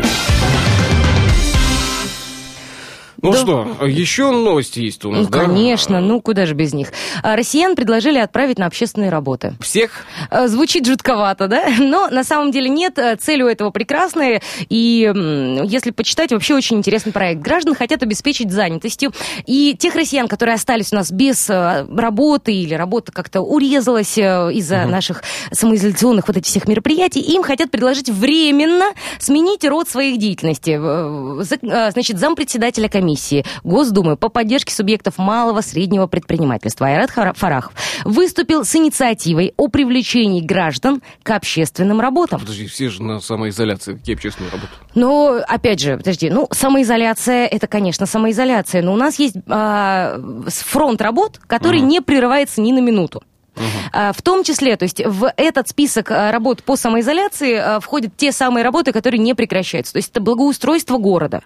Ну 3.21 3.31
Да. 3.31 3.37
что, 3.37 3.85
еще 3.85 4.31
новости 4.31 4.79
есть 4.79 5.03
у 5.05 5.11
нас, 5.11 5.25
Ну, 5.25 5.29
да? 5.29 5.39
конечно, 5.45 5.99
ну 5.99 6.21
куда 6.21 6.45
же 6.45 6.53
без 6.53 6.73
них. 6.73 6.91
А, 7.23 7.35
Россиян 7.35 7.75
предложили 7.75 8.19
отправить 8.19 8.59
на 8.59 8.65
общественные 8.67 9.09
работы. 9.09 9.53
Всех? 9.59 10.05
Э, 10.29 10.47
Звучит 10.47 10.85
жутковато, 10.85 11.47
да? 11.47 11.65
Но 11.79 12.09
на 12.09 12.23
самом 12.23 12.51
деле 12.51 12.69
нет. 12.69 12.97
Э, 12.99 13.15
Цель 13.19 13.41
у 13.41 13.47
этого 13.47 13.71
прекрасная. 13.71 14.41
И 14.69 15.11
если 15.65 15.91
почитать, 15.91 16.31
вообще 16.31 16.53
очень 16.55 16.77
интересный 16.77 17.11
проект. 17.11 17.41
Граждан 17.41 17.73
хотят 17.75 18.03
обеспечить 18.03 18.51
занятостью. 18.51 19.11
И 19.45 19.75
тех 19.77 19.95
россиян, 19.95 20.27
которые 20.27 20.55
остались 20.55 20.93
у 20.93 20.95
нас 20.95 21.11
без 21.11 21.49
работы 21.49 22.53
или 22.53 22.73
работа 22.75 23.11
как-то 23.11 23.41
урезалась 23.41 24.17
э, 24.17 24.51
из-за 24.53 24.85
наших 24.85 25.23
самоизоляционных 25.51 26.27
вот 26.27 26.37
этих 26.37 26.49
всех 26.49 26.67
мероприятий, 26.67 27.21
им 27.21 27.41
хотят 27.43 27.71
предложить 27.71 28.09
временно 28.09 28.85
сменить 29.19 29.65
род 29.65 29.89
своих 29.89 30.19
деятельности. 30.19 30.77
Э, 30.79 31.43
э, 31.63 31.91
Значит, 31.91 32.19
зампредседателя 32.19 32.87
комиссии 32.89 33.06
Госдумы 33.63 34.17
по 34.17 34.29
поддержке 34.29 34.73
субъектов 34.73 35.17
малого 35.17 35.61
среднего 35.61 36.07
предпринимательства 36.07 36.87
Айрат 36.87 37.11
Фарахов 37.11 37.73
выступил 38.03 38.65
с 38.65 38.75
инициативой 38.75 39.53
о 39.57 39.67
привлечении 39.67 40.41
граждан 40.41 41.01
к 41.23 41.31
общественным 41.31 42.01
работам. 42.01 42.39
Подожди, 42.39 42.67
все 42.67 42.89
же 42.89 43.03
на 43.03 43.19
самоизоляции. 43.19 43.95
Какие 43.95 44.15
общественные 44.15 44.51
работы? 44.51 44.71
Но, 44.95 45.39
опять 45.47 45.79
же, 45.79 45.97
подожди, 45.97 46.29
ну, 46.29 46.47
самоизоляция, 46.51 47.47
это, 47.47 47.67
конечно, 47.67 48.05
самоизоляция, 48.05 48.81
но 48.81 48.93
у 48.93 48.97
нас 48.97 49.19
есть 49.19 49.35
а, 49.47 50.17
фронт 50.47 51.01
работ, 51.01 51.39
который 51.47 51.79
не 51.79 52.01
прерывается 52.01 52.61
ни 52.61 52.71
на 52.71 52.79
минуту. 52.79 53.23
А, 53.91 54.13
В 54.13 54.21
том 54.21 54.43
числе, 54.43 54.77
то 54.77 54.83
есть 54.83 55.01
в 55.03 55.31
этот 55.35 55.67
список 55.69 56.11
а, 56.11 56.31
работ 56.31 56.63
по 56.63 56.75
самоизоляции 56.75 57.55
а, 57.55 57.79
входят 57.79 58.15
те 58.15 58.31
самые 58.31 58.63
работы, 58.63 58.91
которые 58.91 59.19
не 59.19 59.33
прекращаются. 59.33 59.93
То 59.93 59.97
есть 59.97 60.11
это 60.11 60.21
благоустройство 60.21 60.97
города. 60.97 61.41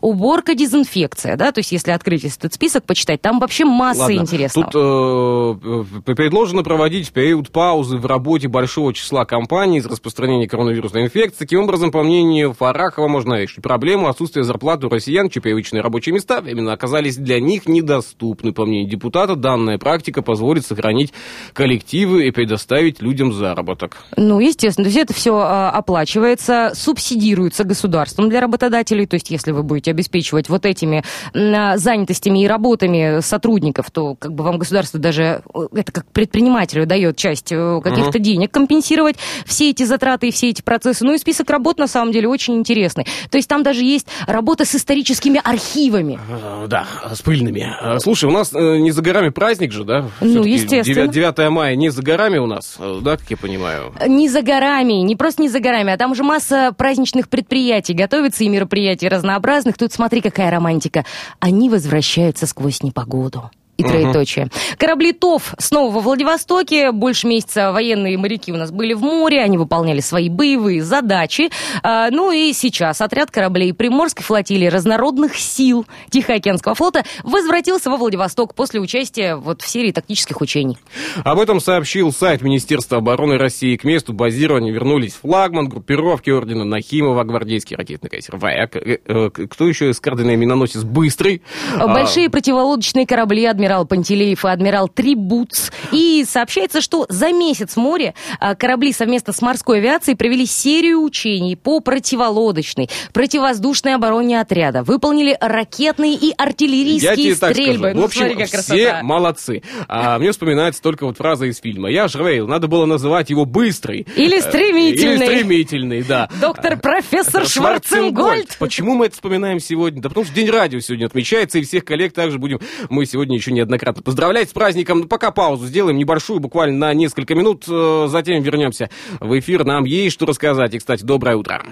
Уборка, 0.00 0.54
дезинфекция, 0.54 1.36
да, 1.36 1.52
то 1.52 1.60
есть 1.60 1.72
если 1.72 1.90
открыть 1.90 2.24
этот 2.24 2.54
список, 2.54 2.84
почитать, 2.84 3.20
там 3.20 3.38
вообще 3.38 3.64
масса 3.64 4.02
Ладно, 4.02 4.20
интересного. 4.20 4.70
Тут 4.70 6.04
э, 6.06 6.14
предложено 6.14 6.62
проводить 6.62 7.12
период 7.12 7.50
паузы 7.50 7.96
в 7.96 8.06
работе 8.06 8.48
большого 8.48 8.92
числа 8.94 9.24
компаний 9.24 9.78
из 9.78 9.86
распространения 9.86 10.48
коронавирусной 10.48 11.04
инфекции. 11.04 11.38
Таким 11.38 11.60
образом, 11.60 11.90
по 11.90 12.02
мнению 12.02 12.52
Фарахова, 12.52 13.08
можно 13.08 13.34
решить 13.34 13.62
проблему 13.62 14.08
отсутствия 14.08 14.42
зарплаты 14.42 14.86
у 14.86 14.90
россиян, 14.90 15.28
чьи 15.28 15.40
привычные 15.40 15.82
рабочие 15.82 16.14
места 16.14 16.40
временно 16.40 16.72
оказались 16.72 17.16
для 17.16 17.40
них 17.40 17.66
недоступны. 17.66 18.52
По 18.52 18.64
мнению 18.64 18.88
депутата, 18.90 19.36
данная 19.36 19.78
практика 19.78 20.22
позволит 20.22 20.66
сохранить 20.66 21.12
коллективы 21.52 22.26
и 22.26 22.30
предоставить 22.30 23.00
людям 23.00 23.32
заработок. 23.32 23.98
Ну, 24.16 24.40
естественно, 24.40 24.84
то 24.84 24.88
есть 24.88 24.98
это 24.98 25.14
все 25.14 25.38
оплачивается, 25.38 26.72
субсидируется 26.74 27.64
государством 27.64 28.28
для 28.28 28.40
работодателей. 28.40 29.06
То 29.06 29.14
есть, 29.14 29.30
если 29.30 29.52
вы 29.52 29.57
будете 29.62 29.90
обеспечивать 29.90 30.48
вот 30.48 30.66
этими 30.66 31.04
а, 31.34 31.76
занятостями 31.76 32.42
и 32.42 32.46
работами 32.46 33.20
сотрудников, 33.20 33.90
то 33.90 34.14
как 34.14 34.32
бы 34.32 34.44
вам 34.44 34.58
государство 34.58 34.98
даже 34.98 35.42
э, 35.54 35.58
это 35.74 35.92
как 35.92 36.06
предпринимателю 36.12 36.86
дает 36.86 37.16
часть 37.16 37.52
э, 37.52 37.80
каких-то 37.82 38.18
денег 38.18 38.50
компенсировать 38.50 39.16
все 39.44 39.70
эти 39.70 39.82
затраты 39.84 40.28
и 40.28 40.30
все 40.30 40.50
эти 40.50 40.62
процессы. 40.62 41.04
Ну 41.04 41.14
и 41.14 41.18
список 41.18 41.50
работ 41.50 41.78
на 41.78 41.86
самом 41.86 42.12
деле 42.12 42.28
очень 42.28 42.54
интересный. 42.54 43.06
То 43.30 43.38
есть 43.38 43.48
там 43.48 43.62
даже 43.62 43.84
есть 43.84 44.06
работа 44.26 44.64
с 44.64 44.74
историческими 44.74 45.40
архивами. 45.42 46.18
Э, 46.28 46.66
Да, 46.68 46.86
с 47.12 47.22
пыльными. 47.22 47.98
Слушай, 47.98 48.26
у 48.26 48.32
нас 48.32 48.52
не 48.52 48.90
за 48.90 49.02
горами 49.02 49.30
праздник 49.30 49.72
же, 49.72 49.84
да? 49.84 50.06
Ну, 50.20 50.44
естественно. 50.44 51.08
9, 51.08 51.36
9 51.36 51.50
мая 51.50 51.76
не 51.76 51.90
за 51.90 52.02
горами 52.02 52.38
у 52.38 52.46
нас, 52.46 52.78
да, 52.78 53.16
как 53.16 53.30
я 53.30 53.36
понимаю? 53.36 53.92
Не 54.06 54.28
за 54.28 54.42
горами, 54.42 54.94
не 54.94 55.16
просто 55.16 55.42
не 55.42 55.48
за 55.48 55.60
горами, 55.60 55.92
а 55.92 55.96
там 55.96 56.12
уже 56.12 56.22
масса 56.22 56.72
праздничных 56.76 57.28
предприятий 57.28 57.94
готовится 57.94 58.44
и 58.44 58.48
мероприятий 58.48 59.08
разнообразных. 59.08 59.47
Тут 59.78 59.92
смотри, 59.92 60.20
какая 60.20 60.50
романтика. 60.50 61.04
Они 61.40 61.70
возвращаются 61.70 62.46
сквозь 62.46 62.82
непогоду. 62.82 63.50
И 63.78 63.84
троеточие. 63.84 64.48
Корабли 64.76 65.12
ТОВ 65.12 65.54
снова 65.58 65.94
во 65.94 66.00
Владивостоке. 66.00 66.90
Больше 66.90 67.28
месяца 67.28 67.70
военные 67.70 68.18
моряки 68.18 68.50
у 68.52 68.56
нас 68.56 68.72
были 68.72 68.92
в 68.92 69.02
море. 69.02 69.40
Они 69.40 69.56
выполняли 69.56 70.00
свои 70.00 70.28
боевые 70.28 70.82
задачи. 70.82 71.50
А, 71.84 72.10
ну 72.10 72.32
и 72.32 72.52
сейчас 72.54 73.00
отряд 73.00 73.30
кораблей 73.30 73.72
Приморской 73.72 74.24
флотилии 74.24 74.66
разнородных 74.66 75.36
сил 75.36 75.86
Тихоокеанского 76.10 76.74
флота 76.74 77.04
возвратился 77.22 77.88
во 77.88 77.96
Владивосток 77.98 78.56
после 78.56 78.80
участия 78.80 79.36
вот 79.36 79.62
в 79.62 79.68
серии 79.68 79.92
тактических 79.92 80.40
учений. 80.40 80.76
Об 81.22 81.38
этом 81.38 81.60
сообщил 81.60 82.12
сайт 82.12 82.42
Министерства 82.42 82.98
обороны 82.98 83.38
России. 83.38 83.76
К 83.76 83.84
месту 83.84 84.12
базирования 84.12 84.72
вернулись 84.72 85.14
флагман, 85.14 85.68
группировки 85.68 86.30
ордена 86.30 86.64
Нахимова, 86.64 87.22
гвардейский 87.22 87.76
ракетный 87.76 88.10
крейсер 88.10 88.38
«Ваяк». 88.38 88.74
Э, 88.74 88.98
э, 89.06 89.30
Кто 89.30 89.68
еще 89.68 89.92
эскадренный 89.92 90.34
миноносец 90.34 90.82
«Быстрый»? 90.82 91.42
А, 91.78 91.86
Большие 91.86 92.28
противолодочные 92.28 93.06
корабли 93.06 93.44
адмирал 93.44 93.67
Пантелеев 93.86 94.44
и 94.44 94.48
адмирал 94.48 94.88
Трибуц. 94.88 95.70
И 95.92 96.24
сообщается, 96.28 96.80
что 96.80 97.06
за 97.08 97.32
месяц 97.32 97.74
в 97.74 97.76
море 97.76 98.14
а, 98.40 98.54
корабли 98.54 98.92
совместно 98.92 99.32
с 99.32 99.42
морской 99.42 99.78
авиацией 99.78 100.16
провели 100.16 100.46
серию 100.46 101.02
учений 101.02 101.56
по 101.56 101.80
противолодочной, 101.80 102.88
противовоздушной 103.12 103.94
обороне 103.94 104.40
отряда. 104.40 104.82
Выполнили 104.82 105.36
ракетные 105.40 106.14
и 106.14 106.28
Я 106.28 106.34
артиллерийские 106.36 107.16
тебе 107.16 107.34
так 107.34 107.52
стрельбы. 107.52 107.78
скажу. 107.90 107.94
Ну, 107.96 108.02
В 108.02 108.04
общем, 108.06 108.20
смотри, 108.26 108.44
все 108.44 108.56
красота. 108.56 109.00
молодцы. 109.02 109.62
А 109.88 110.18
мне 110.18 110.30
вспоминается 110.32 110.82
только 110.82 111.04
вот 111.06 111.16
фраза 111.16 111.46
из 111.46 111.58
фильма. 111.58 111.90
Я 111.90 112.08
Жрвейл, 112.08 112.46
надо 112.48 112.66
было 112.68 112.86
называть 112.86 113.30
его 113.30 113.44
«Быстрый». 113.44 114.06
Или 114.16 114.38
Э, 114.38 114.42
стремительный. 114.42 115.14
Или 115.16 115.24
стремительный, 115.26 116.02
да. 116.02 116.28
Доктор 116.40 116.78
профессор 116.78 117.46
Шварценгольд. 117.46 118.56
Почему 118.58 118.94
мы 118.94 119.06
это 119.06 119.14
вспоминаем 119.14 119.60
сегодня? 119.60 120.00
Да 120.00 120.08
потому 120.08 120.24
что 120.26 120.34
День 120.34 120.50
радио 120.50 120.80
сегодня 120.80 121.06
отмечается, 121.06 121.58
и 121.58 121.62
всех 121.62 121.84
коллег 121.84 122.12
также 122.12 122.38
будем 122.38 122.60
мы 122.88 123.04
сегодня 123.06 123.36
еще 123.36 123.52
неоднократно 123.58 124.02
поздравлять 124.02 124.50
с 124.50 124.52
праздником. 124.52 125.00
Ну, 125.00 125.06
Пока 125.06 125.30
паузу 125.30 125.66
сделаем 125.66 125.98
небольшую, 125.98 126.40
буквально 126.40 126.78
на 126.78 126.94
несколько 126.94 127.34
минут, 127.34 127.64
э, 127.68 128.06
затем 128.08 128.42
вернемся 128.42 128.88
в 129.20 129.38
эфир. 129.38 129.64
Нам 129.64 129.84
есть 129.84 130.14
что 130.14 130.26
рассказать. 130.26 130.74
И, 130.74 130.78
кстати, 130.78 131.02
доброе 131.02 131.36
утро. 131.36 131.62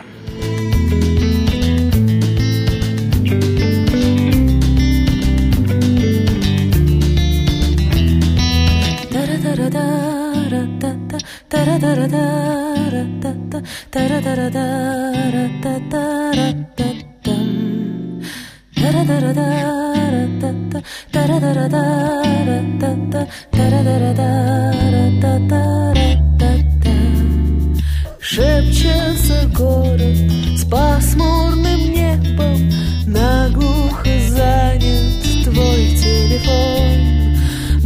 Шепчется 28.20 29.48
город 29.56 30.16
с 30.56 30.64
пасмурным 30.70 31.90
небом 31.90 32.70
Наглухо 33.06 34.08
занят 34.28 35.22
твой 35.44 35.96
телефон. 35.96 37.36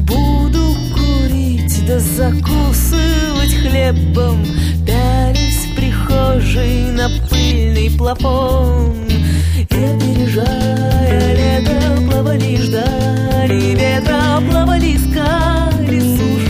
Буду 0.05 0.75
курить 0.93 1.87
да 1.87 1.99
закусывать 1.99 3.55
хлебом 3.63 4.45
Пялись 4.87 5.70
в 6.21 6.41
прихожей 6.41 6.91
на 6.91 7.09
пыльный 7.29 7.91
плафон. 7.97 8.95
И 9.59 9.63
опережая 9.65 11.35
лето 11.35 12.03
плавали 12.11 12.57
ждали 12.57 13.75
ветра 13.75 14.41
Плавали, 14.51 14.97
искали 14.97 16.01
сушу 16.01 16.50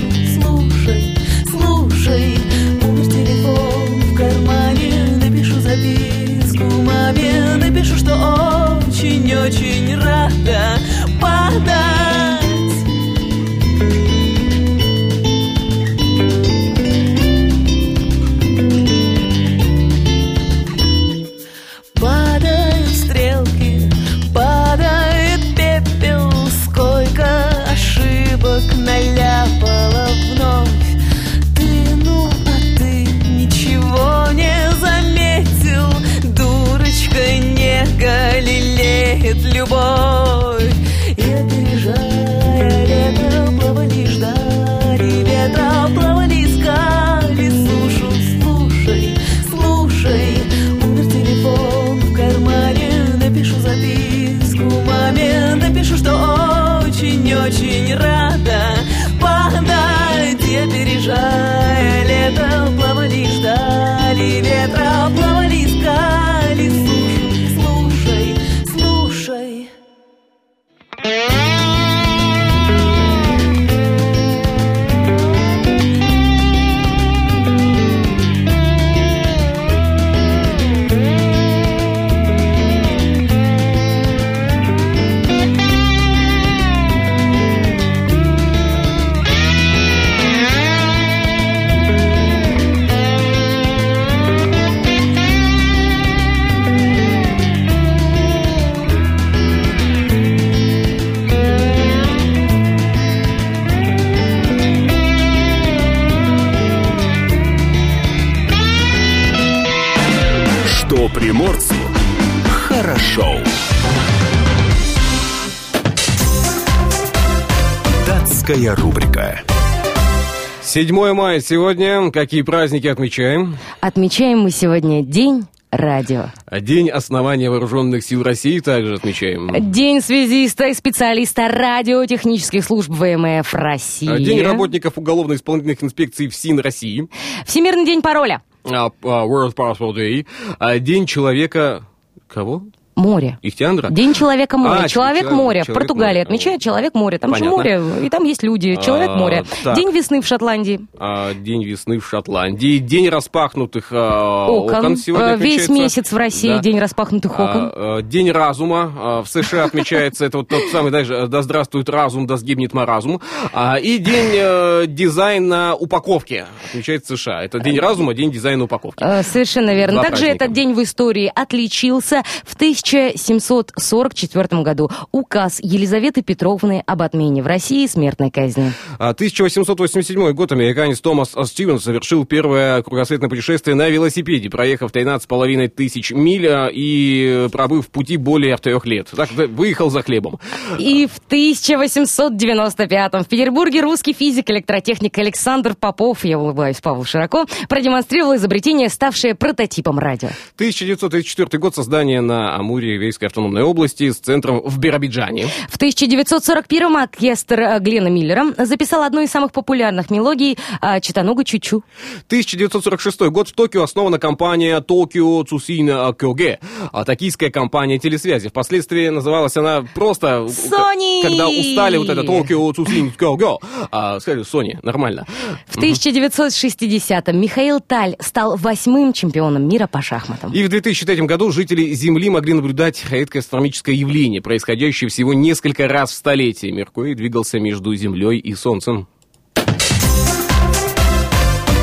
7 120.70 121.14
мая 121.14 121.40
сегодня. 121.40 122.12
Какие 122.12 122.42
праздники 122.42 122.86
отмечаем? 122.86 123.56
Отмечаем 123.80 124.38
мы 124.38 124.50
сегодня 124.52 125.02
День 125.02 125.46
радио. 125.72 126.26
День 126.48 126.90
основания 126.90 127.50
Вооруженных 127.50 128.04
сил 128.04 128.22
России 128.22 128.60
также 128.60 128.94
отмечаем. 128.94 129.72
День 129.72 130.00
связиста 130.00 130.68
и 130.68 130.74
специалиста 130.74 131.48
радиотехнических 131.48 132.62
служб 132.62 132.88
ВМФ 132.90 133.52
России. 133.52 134.16
День 134.22 134.42
работников 134.42 134.96
уголовно-исполнительных 134.96 135.82
инспекций 135.82 136.28
ФСИН 136.28 136.60
России. 136.60 137.08
Всемирный 137.44 137.84
день 137.84 138.00
пароля. 138.00 138.40
А, 138.62 138.92
а, 139.02 139.26
World 139.26 139.56
Passport 139.56 139.96
Day. 139.96 140.24
А, 140.60 140.78
День 140.78 141.04
человека... 141.06 141.84
Кого? 142.28 142.62
Море. 143.00 143.38
Ихтиандра? 143.42 143.88
День 143.90 144.14
человека 144.14 144.56
моря. 144.58 144.82
А, 144.84 144.88
человек 144.88 145.22
человек- 145.22 145.32
моря. 145.32 145.64
Человек 145.64 145.74
Португалии 145.74 146.12
моря. 146.18 146.22
отмечают 146.22 146.62
человек 146.62 146.94
моря. 146.94 147.18
Там 147.18 147.34
же 147.34 147.40
Понятно. 147.44 147.56
море, 147.56 148.06
и 148.06 148.10
там 148.10 148.24
есть 148.24 148.42
люди. 148.42 148.76
Человек 148.76 149.10
А, 149.10 149.16
моря. 149.16 149.44
так. 149.64 149.76
День 149.76 149.90
весны 149.90 150.20
в 150.20 150.26
Шотландии. 150.26 150.80
А, 150.98 151.34
День 151.34 151.64
весны 151.64 151.98
в 151.98 152.06
Шотландии. 152.06 152.78
День 152.78 153.08
распахнутых 153.08 153.88
а, 153.92 154.46
Окон. 154.48 154.76
окон 154.78 154.96
сегодня 154.96 155.26
Э, 155.34 155.36
Весь 155.36 155.68
месяц 155.68 156.12
в 156.12 156.16
России 156.16 156.48
Да. 156.54 156.58
день 156.58 156.78
распахнутых 156.78 157.32
окон. 157.32 157.72
А, 157.74 157.96
а, 157.98 158.02
День 158.02 158.30
разума 158.30 158.92
а, 158.96 159.22
в 159.22 159.28
США 159.28 159.64
отмечается. 159.64 160.24
Это 160.24 160.38
вот 160.38 160.48
тот 160.48 160.62
самый, 160.70 160.90
даже 160.92 161.26
да 161.28 161.42
здравствует 161.42 161.88
разум, 161.88 162.26
да 162.26 162.36
сгибнет 162.36 162.72
маразм. 162.74 163.20
А, 163.52 163.76
И 163.78 163.98
день 163.98 164.30
э, 164.34 164.84
дизайна 164.86 165.74
упаковки 165.74 166.44
отмечается 166.68 167.16
в 167.16 167.20
США. 167.20 167.42
Это 167.44 167.58
день 167.60 167.78
разума, 167.78 168.14
день 168.14 168.30
дизайна 168.30 168.64
упаковки. 168.64 169.02
Э, 169.02 169.22
Совершенно 169.22 169.74
верно. 169.74 170.02
Также 170.02 170.26
этот 170.26 170.52
день 170.52 170.74
в 170.74 170.82
истории 170.82 171.30
отличился 171.34 172.22
в 172.44 172.56
1744 172.90 174.62
году. 174.62 174.90
Указ 175.12 175.60
Елизаветы 175.62 176.22
Петровны 176.22 176.82
об 176.86 177.02
отмене 177.02 177.40
в 177.42 177.46
России 177.46 177.86
смертной 177.86 178.32
казни. 178.32 178.72
А, 178.98 179.10
1887 179.10 180.32
год 180.32 180.50
американец 180.50 181.00
Томас 181.00 181.34
Стивенс 181.44 181.84
совершил 181.84 182.24
первое 182.24 182.82
кругосветное 182.82 183.28
путешествие 183.28 183.76
на 183.76 183.88
велосипеде, 183.88 184.50
проехав 184.50 184.90
13,5 184.90 185.68
тысяч 185.68 186.10
миль 186.10 186.48
а, 186.48 186.68
и 186.72 187.48
пробыв 187.52 187.86
в 187.86 187.90
пути 187.90 188.16
более 188.16 188.56
трех 188.56 188.86
лет. 188.86 189.08
Так, 189.14 189.30
выехал 189.30 189.90
за 189.90 190.02
хлебом. 190.02 190.40
И 190.78 191.06
в 191.06 191.18
1895 191.26 193.12
в 193.12 193.24
Петербурге 193.26 193.82
русский 193.82 194.12
физик-электротехник 194.12 195.16
Александр 195.18 195.76
Попов, 195.78 196.24
я 196.24 196.38
улыбаюсь 196.38 196.80
Павлу 196.80 197.04
широко, 197.04 197.46
продемонстрировал 197.68 198.34
изобретение, 198.34 198.88
ставшее 198.88 199.36
прототипом 199.36 199.98
радио. 199.98 200.30
1934 200.56 201.60
год 201.60 201.74
создание 201.74 202.20
на 202.20 202.56
Амуре 202.56 202.79
Вейской 202.86 203.28
автономной 203.28 203.62
области 203.62 204.10
с 204.10 204.18
центром 204.18 204.60
в 204.64 204.78
Биробиджане. 204.78 205.46
В 205.68 205.78
1941-м 205.78 206.96
оркестр 206.96 207.60
э, 207.60 207.78
Глена 207.80 208.08
Миллера 208.08 208.54
записал 208.58 209.02
одну 209.02 209.20
из 209.20 209.30
самых 209.30 209.52
популярных 209.52 210.10
мелодий 210.10 210.58
э, 210.80 211.00
«Читануга 211.00 211.44
Чучу». 211.44 211.82
1946 212.26 213.20
год 213.22 213.48
в 213.48 213.52
Токио 213.52 213.82
основана 213.82 214.18
компания 214.18 214.80
Токио 214.80 215.42
Цусина 215.44 216.14
Кёге, 216.18 216.58
а, 216.92 217.04
токийская 217.04 217.50
компания 217.50 217.98
телесвязи. 217.98 218.48
Впоследствии 218.48 219.08
называлась 219.08 219.56
она 219.56 219.84
просто... 219.94 220.46
Sony! 220.48 221.22
Когда 221.22 221.48
устали 221.48 221.96
вот 221.96 222.08
это 222.08 222.22
Токио 222.24 222.72
Цусина 222.72 223.10
Кёге, 223.10 223.58
а, 223.90 224.20
сказали 224.20 224.44
Sony, 224.44 224.78
нормально. 224.82 225.26
В 225.66 225.78
1960-м 225.78 227.40
Михаил 227.40 227.80
Таль 227.80 228.16
стал 228.20 228.56
восьмым 228.56 229.12
чемпионом 229.12 229.68
мира 229.68 229.86
по 229.86 230.02
шахматам. 230.02 230.52
И 230.52 230.62
в 230.62 230.68
2003 230.68 231.22
году 231.22 231.50
жители 231.52 231.92
Земли 231.94 232.30
могли 232.30 232.54
наблюдать 232.54 232.69
редкое 233.10 233.40
астрономическое 233.40 233.94
явление, 233.94 234.40
происходящее 234.42 235.10
всего 235.10 235.34
несколько 235.34 235.88
раз 235.88 236.10
в 236.10 236.14
столетие. 236.14 236.72
Меркурий 236.72 237.14
двигался 237.14 237.58
между 237.58 237.94
Землей 237.94 238.38
и 238.38 238.54
Солнцем. 238.54 239.08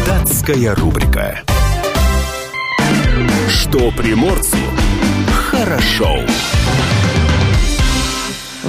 Датская 0.06 0.76
рубрика. 0.76 1.44
Что 3.50 3.92
приморцу 3.92 4.58
хорошо. 5.50 6.20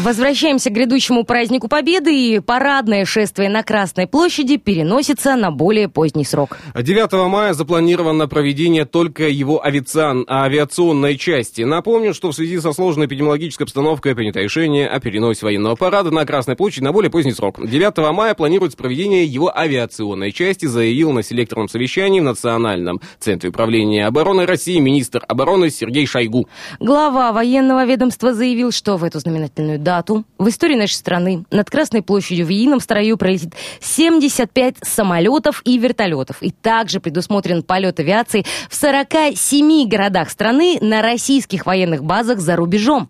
Возвращаемся 0.09 0.71
к 0.71 0.73
грядущему 0.73 1.25
празднику 1.25 1.69
Победы, 1.69 2.17
и 2.19 2.41
парадное 2.41 3.05
шествие 3.05 3.51
на 3.51 3.63
Красной 3.63 4.07
площади 4.07 4.57
переносится 4.57 5.37
на 5.37 5.51
более 5.51 5.91
поздний 5.91 6.25
срок. 6.25 6.57
9 6.75 7.29
мая 7.29 7.53
запланировано 7.53 8.27
проведение 8.27 8.87
только 8.87 9.29
его 9.29 9.63
авиацион- 9.63 10.25
авиационной 10.27 11.19
части. 11.19 11.61
Напомню, 11.61 12.15
что 12.15 12.31
в 12.31 12.35
связи 12.35 12.59
со 12.59 12.73
сложной 12.73 13.05
эпидемиологической 13.05 13.65
обстановкой 13.67 14.15
принято 14.15 14.41
решение 14.41 14.89
о 14.89 14.99
переносе 14.99 15.45
военного 15.45 15.77
парада 15.77 16.11
на 16.11 16.25
Красной 16.25 16.57
площади 16.57 16.85
на 16.85 16.93
более 16.93 17.11
поздний 17.11 17.33
срок. 17.33 17.59
9 17.63 17.99
мая 18.15 18.33
планируется 18.33 18.79
проведение 18.79 19.27
его 19.27 19.55
авиационной 19.55 20.33
части, 20.33 20.65
заявил 20.65 21.13
на 21.13 21.23
селекторном 21.23 21.69
совещании 21.69 22.21
в 22.21 22.25
Национальном 22.25 23.03
центре 23.21 23.51
управления 23.51 24.07
обороны 24.07 24.47
России 24.47 24.79
министр 24.79 25.23
обороны 25.29 25.69
Сергей 25.69 26.07
Шойгу. 26.07 26.49
Глава 26.81 27.31
военного 27.33 27.85
ведомства 27.85 28.33
заявил, 28.33 28.73
что 28.73 28.97
в 28.97 29.05
эту 29.05 29.19
знаменательную 29.19 29.79
дату 29.79 29.98
дату 29.99 30.25
в 30.39 30.49
истории 30.49 30.77
нашей 30.77 30.95
страны 30.95 31.45
над 31.51 31.69
Красной 31.71 32.03
площадью 32.03 32.47
в 32.47 32.51
едином 32.51 32.81
строю 32.81 33.17
пролетит 33.17 33.55
75 33.81 34.77
самолетов 34.83 35.63
и 35.65 35.79
вертолетов. 35.79 36.43
И 36.43 36.51
также 36.51 37.01
предусмотрен 37.01 37.63
полет 37.63 37.99
авиации 37.99 38.45
в 38.71 38.75
47 38.75 39.89
городах 39.89 40.31
страны 40.31 40.79
на 40.81 41.03
российских 41.03 41.67
военных 41.67 42.05
базах 42.05 42.39
за 42.39 42.57
рубежом. 42.57 43.09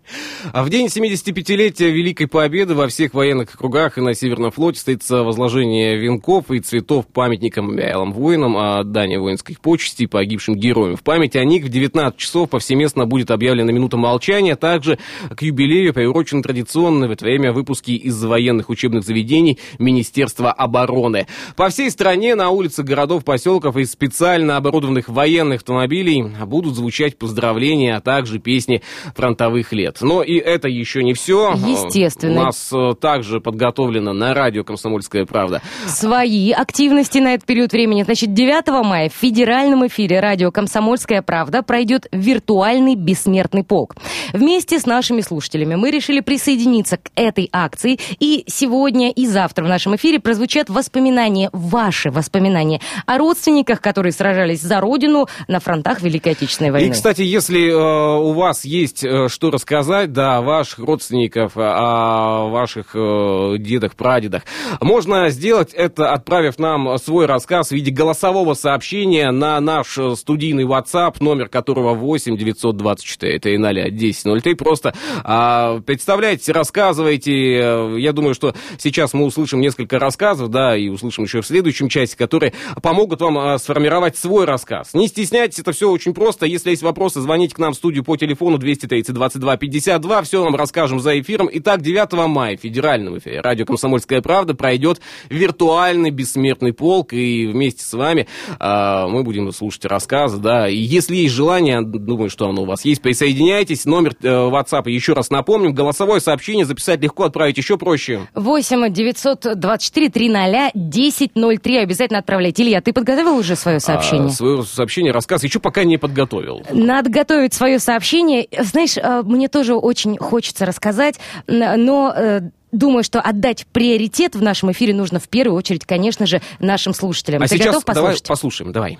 А 0.51 0.63
в 0.63 0.69
день 0.69 0.87
75-летия 0.87 1.89
Великой 1.89 2.27
Победы 2.27 2.73
во 2.73 2.87
всех 2.87 3.13
военных 3.13 3.53
округах 3.55 3.97
и 3.97 4.01
на 4.01 4.13
Северном 4.13 4.51
флоте 4.51 4.77
состоится 4.77 5.23
возложение 5.23 5.97
венков 5.97 6.49
и 6.51 6.59
цветов 6.59 7.05
памятникам 7.07 7.75
вялым 7.75 8.13
воинам, 8.13 8.57
а 8.57 8.79
отдание 8.79 9.19
воинских 9.19 9.59
почестей 9.61 10.07
погибшим 10.07 10.55
героям. 10.55 10.95
В 10.95 11.03
память 11.03 11.35
о 11.35 11.43
них 11.43 11.65
в 11.65 11.69
19 11.69 12.17
часов 12.17 12.49
повсеместно 12.49 13.05
будет 13.05 13.29
объявлена 13.29 13.71
минута 13.71 13.97
молчания. 13.97 14.55
Также 14.55 14.97
к 15.35 15.41
юбилею 15.41 15.93
приурочены 15.93 16.41
традиционно 16.69 17.07
в 17.07 17.11
это 17.11 17.25
время 17.25 17.51
выпуски 17.51 17.91
из 17.91 18.23
военных 18.23 18.69
учебных 18.69 19.03
заведений 19.03 19.57
Министерства 19.79 20.51
обороны. 20.51 21.25
По 21.55 21.69
всей 21.69 21.89
стране 21.89 22.35
на 22.35 22.49
улицах 22.49 22.85
городов, 22.85 23.23
поселков 23.25 23.75
и 23.75 23.85
специально 23.85 24.57
оборудованных 24.57 25.09
военных 25.09 25.61
автомобилей 25.61 26.23
будут 26.45 26.75
звучать 26.75 27.17
поздравления, 27.17 27.95
а 27.95 28.01
также 28.01 28.39
песни 28.39 28.81
фронтовых 29.15 29.73
лет. 29.73 29.97
Но 30.01 30.21
и 30.21 30.35
это 30.35 30.67
еще 30.67 31.03
не 31.03 31.13
все. 31.13 31.53
Естественно. 31.55 32.41
У 32.41 32.43
нас 32.45 32.71
э, 32.71 32.93
также 32.99 33.39
подготовлено 33.39 34.13
на 34.13 34.33
радио 34.33 34.63
«Комсомольская 34.63 35.25
правда». 35.25 35.61
Свои 35.87 36.51
активности 36.51 37.17
на 37.17 37.33
этот 37.33 37.47
период 37.47 37.71
времени. 37.71 38.03
Значит, 38.03 38.33
9 38.33 38.85
мая 38.85 39.09
в 39.09 39.13
федеральном 39.13 39.87
эфире 39.87 40.19
радио 40.19 40.51
«Комсомольская 40.51 41.21
правда» 41.21 41.63
пройдет 41.63 42.07
виртуальный 42.11 42.95
бессмертный 42.95 43.63
полк. 43.63 43.95
Вместе 44.33 44.79
с 44.79 44.85
нашими 44.85 45.21
слушателями 45.21 45.75
мы 45.75 45.91
решили 45.91 46.19
присоединиться 46.19 46.58
к 46.97 47.09
этой 47.15 47.49
акции. 47.51 47.99
И 48.19 48.43
сегодня 48.47 49.11
и 49.11 49.25
завтра 49.25 49.63
в 49.63 49.67
нашем 49.67 49.95
эфире 49.95 50.19
прозвучат 50.19 50.69
воспоминания, 50.69 51.49
ваши 51.53 52.11
воспоминания 52.11 52.81
о 53.05 53.17
родственниках, 53.17 53.81
которые 53.81 54.11
сражались 54.11 54.61
за 54.61 54.79
Родину 54.79 55.27
на 55.47 55.59
фронтах 55.59 56.01
Великой 56.01 56.33
Отечественной 56.33 56.71
войны. 56.71 56.87
И, 56.87 56.91
кстати, 56.91 57.21
если 57.21 57.69
э, 57.69 58.19
у 58.19 58.33
вас 58.33 58.65
есть 58.65 59.03
э, 59.03 59.27
что 59.29 59.51
рассказать, 59.51 60.11
да, 60.11 60.41
ваших 60.41 60.79
родственников, 60.79 61.53
о 61.55 62.49
ваших 62.49 62.95
э, 62.95 63.57
дедах, 63.59 63.95
прадедах, 63.95 64.43
можно 64.81 65.29
сделать 65.29 65.73
это, 65.73 66.11
отправив 66.11 66.59
нам 66.59 66.97
свой 66.97 67.25
рассказ 67.25 67.69
в 67.69 67.71
виде 67.71 67.91
голосового 67.91 68.53
сообщения 68.53 69.31
на 69.31 69.59
наш 69.59 69.97
э, 69.97 70.15
студийный 70.15 70.65
WhatsApp, 70.65 71.15
номер 71.19 71.49
которого 71.49 71.93
8 71.93 72.37
924 72.37 73.39
300 73.39 73.69
1003. 73.69 74.53
Просто 74.55 74.93
а, 75.23 75.79
представляйте, 75.81 76.48
рассказывайте. 76.51 77.31
Э, 77.57 77.95
Я 77.99 78.13
думаю, 78.13 78.33
что 78.33 78.53
сейчас 78.77 79.13
мы 79.13 79.25
услышим 79.25 79.61
несколько 79.61 79.99
рассказов, 79.99 80.49
да, 80.49 80.75
и 80.75 80.89
услышим 80.89 81.23
еще 81.25 81.41
в 81.41 81.47
следующем 81.47 81.89
части, 81.89 82.15
которые 82.15 82.53
помогут 82.81 83.21
вам 83.21 83.37
а, 83.37 83.57
сформировать 83.57 84.17
свой 84.17 84.45
рассказ. 84.45 84.93
Не 84.93 85.07
стесняйтесь, 85.07 85.59
это 85.59 85.71
все 85.71 85.89
очень 85.89 86.13
просто. 86.13 86.45
Если 86.45 86.71
есть 86.71 86.83
вопросы, 86.83 87.21
звоните 87.21 87.55
к 87.55 87.59
нам 87.59 87.73
в 87.73 87.75
студию 87.75 88.03
по 88.03 88.15
телефону 88.17 88.57
230 88.57 89.13
22 89.13 89.57
52. 89.57 90.21
Все 90.23 90.43
вам 90.43 90.55
расскажем 90.55 90.99
за 90.99 91.19
эфиром. 91.19 91.49
Итак, 91.51 91.81
9 91.81 92.27
мая 92.27 92.57
в 92.57 92.61
федеральном 92.61 93.17
эфире 93.17 93.41
радио 93.41 93.65
«Комсомольская 93.65 94.21
правда» 94.21 94.53
пройдет 94.53 95.01
виртуальный 95.29 96.09
бессмертный 96.11 96.73
полк, 96.73 97.13
и 97.13 97.47
вместе 97.47 97.83
с 97.83 97.93
вами 97.93 98.27
а, 98.59 99.07
мы 99.07 99.23
будем 99.23 99.51
слушать 99.51 99.85
рассказы, 99.85 100.37
да. 100.37 100.69
И 100.69 100.77
если 100.77 101.15
есть 101.15 101.33
желание, 101.33 101.81
думаю, 101.81 102.29
что 102.29 102.49
оно 102.49 102.63
у 102.63 102.65
вас 102.65 102.85
есть, 102.85 103.01
присоединяйтесь. 103.01 103.85
Номер 103.85 104.13
э, 104.21 104.27
WhatsApp 104.27 104.89
еще 104.89 105.13
раз 105.13 105.29
напомним. 105.29 105.73
Голосовое 105.73 106.19
сообщение 106.21 106.38
записать 106.65 107.01
легко, 107.01 107.25
отправить 107.25 107.57
еще 107.57 107.77
проще. 107.77 108.27
8 108.35 108.91
924 108.93 110.09
300 110.09 110.71
1003. 110.73 111.77
Обязательно 111.77 112.19
отправляйте. 112.19 112.63
Илья, 112.63 112.81
ты 112.81 112.93
подготовил 112.93 113.37
уже 113.37 113.55
свое 113.55 113.79
сообщение? 113.79 114.27
А, 114.27 114.31
свое 114.31 114.63
сообщение, 114.63 115.11
рассказ 115.11 115.43
еще 115.43 115.59
пока 115.59 115.83
не 115.83 115.97
подготовил. 115.97 116.65
Надо 116.71 117.09
готовить 117.09 117.53
свое 117.53 117.79
сообщение. 117.79 118.47
Знаешь, 118.59 118.97
э, 118.97 119.21
мне 119.23 119.47
тоже 119.47 119.75
очень 119.75 120.17
хочется 120.17 120.65
рассказать, 120.65 121.19
но 121.47 122.13
э, 122.15 122.41
думаю, 122.71 123.03
что 123.03 123.19
отдать 123.21 123.65
приоритет 123.71 124.35
в 124.35 124.41
нашем 124.41 124.71
эфире 124.71 124.93
нужно 124.93 125.19
в 125.19 125.27
первую 125.29 125.57
очередь, 125.57 125.85
конечно 125.85 126.25
же, 126.25 126.41
нашим 126.59 126.93
слушателям. 126.93 127.41
А 127.43 127.47
Ты 127.47 127.57
сейчас 127.57 127.75
готов 127.75 127.83
давай 127.85 128.11
послушать? 128.13 128.27
послушаем, 128.27 128.71
давай. 128.71 128.97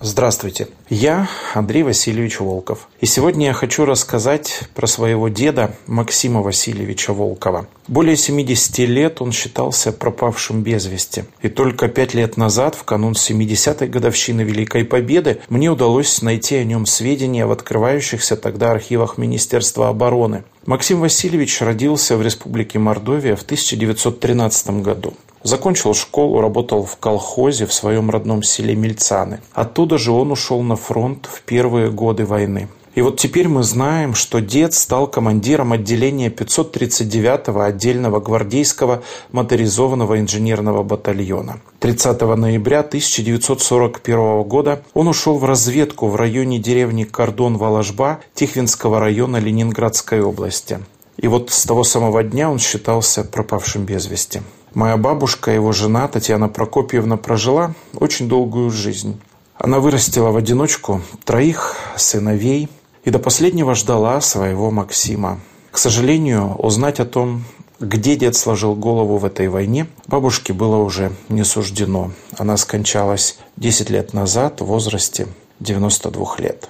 Здравствуйте, 0.00 0.68
я 0.88 1.28
Андрей 1.54 1.82
Васильевич 1.82 2.38
Волков. 2.38 2.88
И 3.00 3.06
сегодня 3.06 3.46
я 3.46 3.52
хочу 3.52 3.84
рассказать 3.84 4.60
про 4.76 4.86
своего 4.86 5.28
деда 5.28 5.74
Максима 5.88 6.40
Васильевича 6.40 7.12
Волкова. 7.12 7.66
Более 7.88 8.16
70 8.16 8.78
лет 8.78 9.20
он 9.20 9.32
считался 9.32 9.90
пропавшим 9.90 10.62
без 10.62 10.86
вести. 10.86 11.24
И 11.42 11.48
только 11.48 11.88
пять 11.88 12.14
лет 12.14 12.36
назад, 12.36 12.76
в 12.76 12.84
канун 12.84 13.14
70-й 13.14 13.88
годовщины 13.88 14.42
Великой 14.42 14.84
Победы, 14.84 15.40
мне 15.48 15.68
удалось 15.68 16.22
найти 16.22 16.54
о 16.54 16.64
нем 16.64 16.86
сведения 16.86 17.44
в 17.44 17.50
открывающихся 17.50 18.36
тогда 18.36 18.70
архивах 18.70 19.18
Министерства 19.18 19.88
обороны. 19.88 20.44
Максим 20.64 21.00
Васильевич 21.00 21.60
родился 21.60 22.16
в 22.16 22.22
Республике 22.22 22.78
Мордовия 22.78 23.34
в 23.34 23.42
1913 23.42 24.82
году. 24.82 25.14
Закончил 25.42 25.94
школу, 25.94 26.40
работал 26.40 26.84
в 26.84 26.96
колхозе 26.96 27.66
в 27.66 27.72
своем 27.72 28.10
родном 28.10 28.42
селе 28.42 28.74
Мельцаны. 28.74 29.40
Оттуда 29.52 29.98
же 29.98 30.12
он 30.12 30.32
ушел 30.32 30.62
на 30.62 30.76
фронт 30.76 31.26
в 31.26 31.42
первые 31.42 31.90
годы 31.90 32.24
войны. 32.24 32.68
И 32.94 33.00
вот 33.00 33.20
теперь 33.20 33.46
мы 33.46 33.62
знаем, 33.62 34.14
что 34.14 34.40
дед 34.40 34.74
стал 34.74 35.06
командиром 35.06 35.72
отделения 35.72 36.30
539-го 36.30 37.60
отдельного 37.60 38.18
гвардейского 38.18 39.04
моторизованного 39.30 40.18
инженерного 40.18 40.82
батальона. 40.82 41.60
30 41.78 42.20
ноября 42.20 42.80
1941 42.80 44.42
года 44.42 44.82
он 44.94 45.06
ушел 45.06 45.38
в 45.38 45.44
разведку 45.44 46.08
в 46.08 46.16
районе 46.16 46.58
деревни 46.58 47.04
Кордон-Воложба 47.04 48.18
Тихвинского 48.34 48.98
района 48.98 49.36
Ленинградской 49.36 50.20
области. 50.20 50.80
И 51.18 51.28
вот 51.28 51.50
с 51.50 51.64
того 51.64 51.84
самого 51.84 52.24
дня 52.24 52.50
он 52.50 52.58
считался 52.58 53.22
пропавшим 53.22 53.84
без 53.84 54.06
вести. 54.06 54.40
Моя 54.74 54.96
бабушка, 54.96 55.50
его 55.50 55.72
жена 55.72 56.08
Татьяна 56.08 56.48
Прокопьевна, 56.48 57.16
прожила 57.16 57.74
очень 57.94 58.28
долгую 58.28 58.70
жизнь. 58.70 59.20
Она 59.56 59.80
вырастила 59.80 60.30
в 60.30 60.36
одиночку 60.36 61.02
троих 61.24 61.76
сыновей 61.96 62.68
и 63.04 63.10
до 63.10 63.18
последнего 63.18 63.74
ждала 63.74 64.20
своего 64.20 64.70
Максима. 64.70 65.40
К 65.70 65.78
сожалению, 65.78 66.54
узнать 66.56 67.00
о 67.00 67.04
том, 67.06 67.44
где 67.80 68.16
дед 68.16 68.36
сложил 68.36 68.74
голову 68.74 69.18
в 69.18 69.24
этой 69.24 69.48
войне, 69.48 69.86
бабушке 70.06 70.52
было 70.52 70.76
уже 70.76 71.12
не 71.28 71.44
суждено. 71.44 72.12
Она 72.36 72.56
скончалась 72.56 73.38
10 73.56 73.90
лет 73.90 74.12
назад 74.12 74.60
в 74.60 74.66
возрасте 74.66 75.28
92 75.60 76.36
лет. 76.38 76.68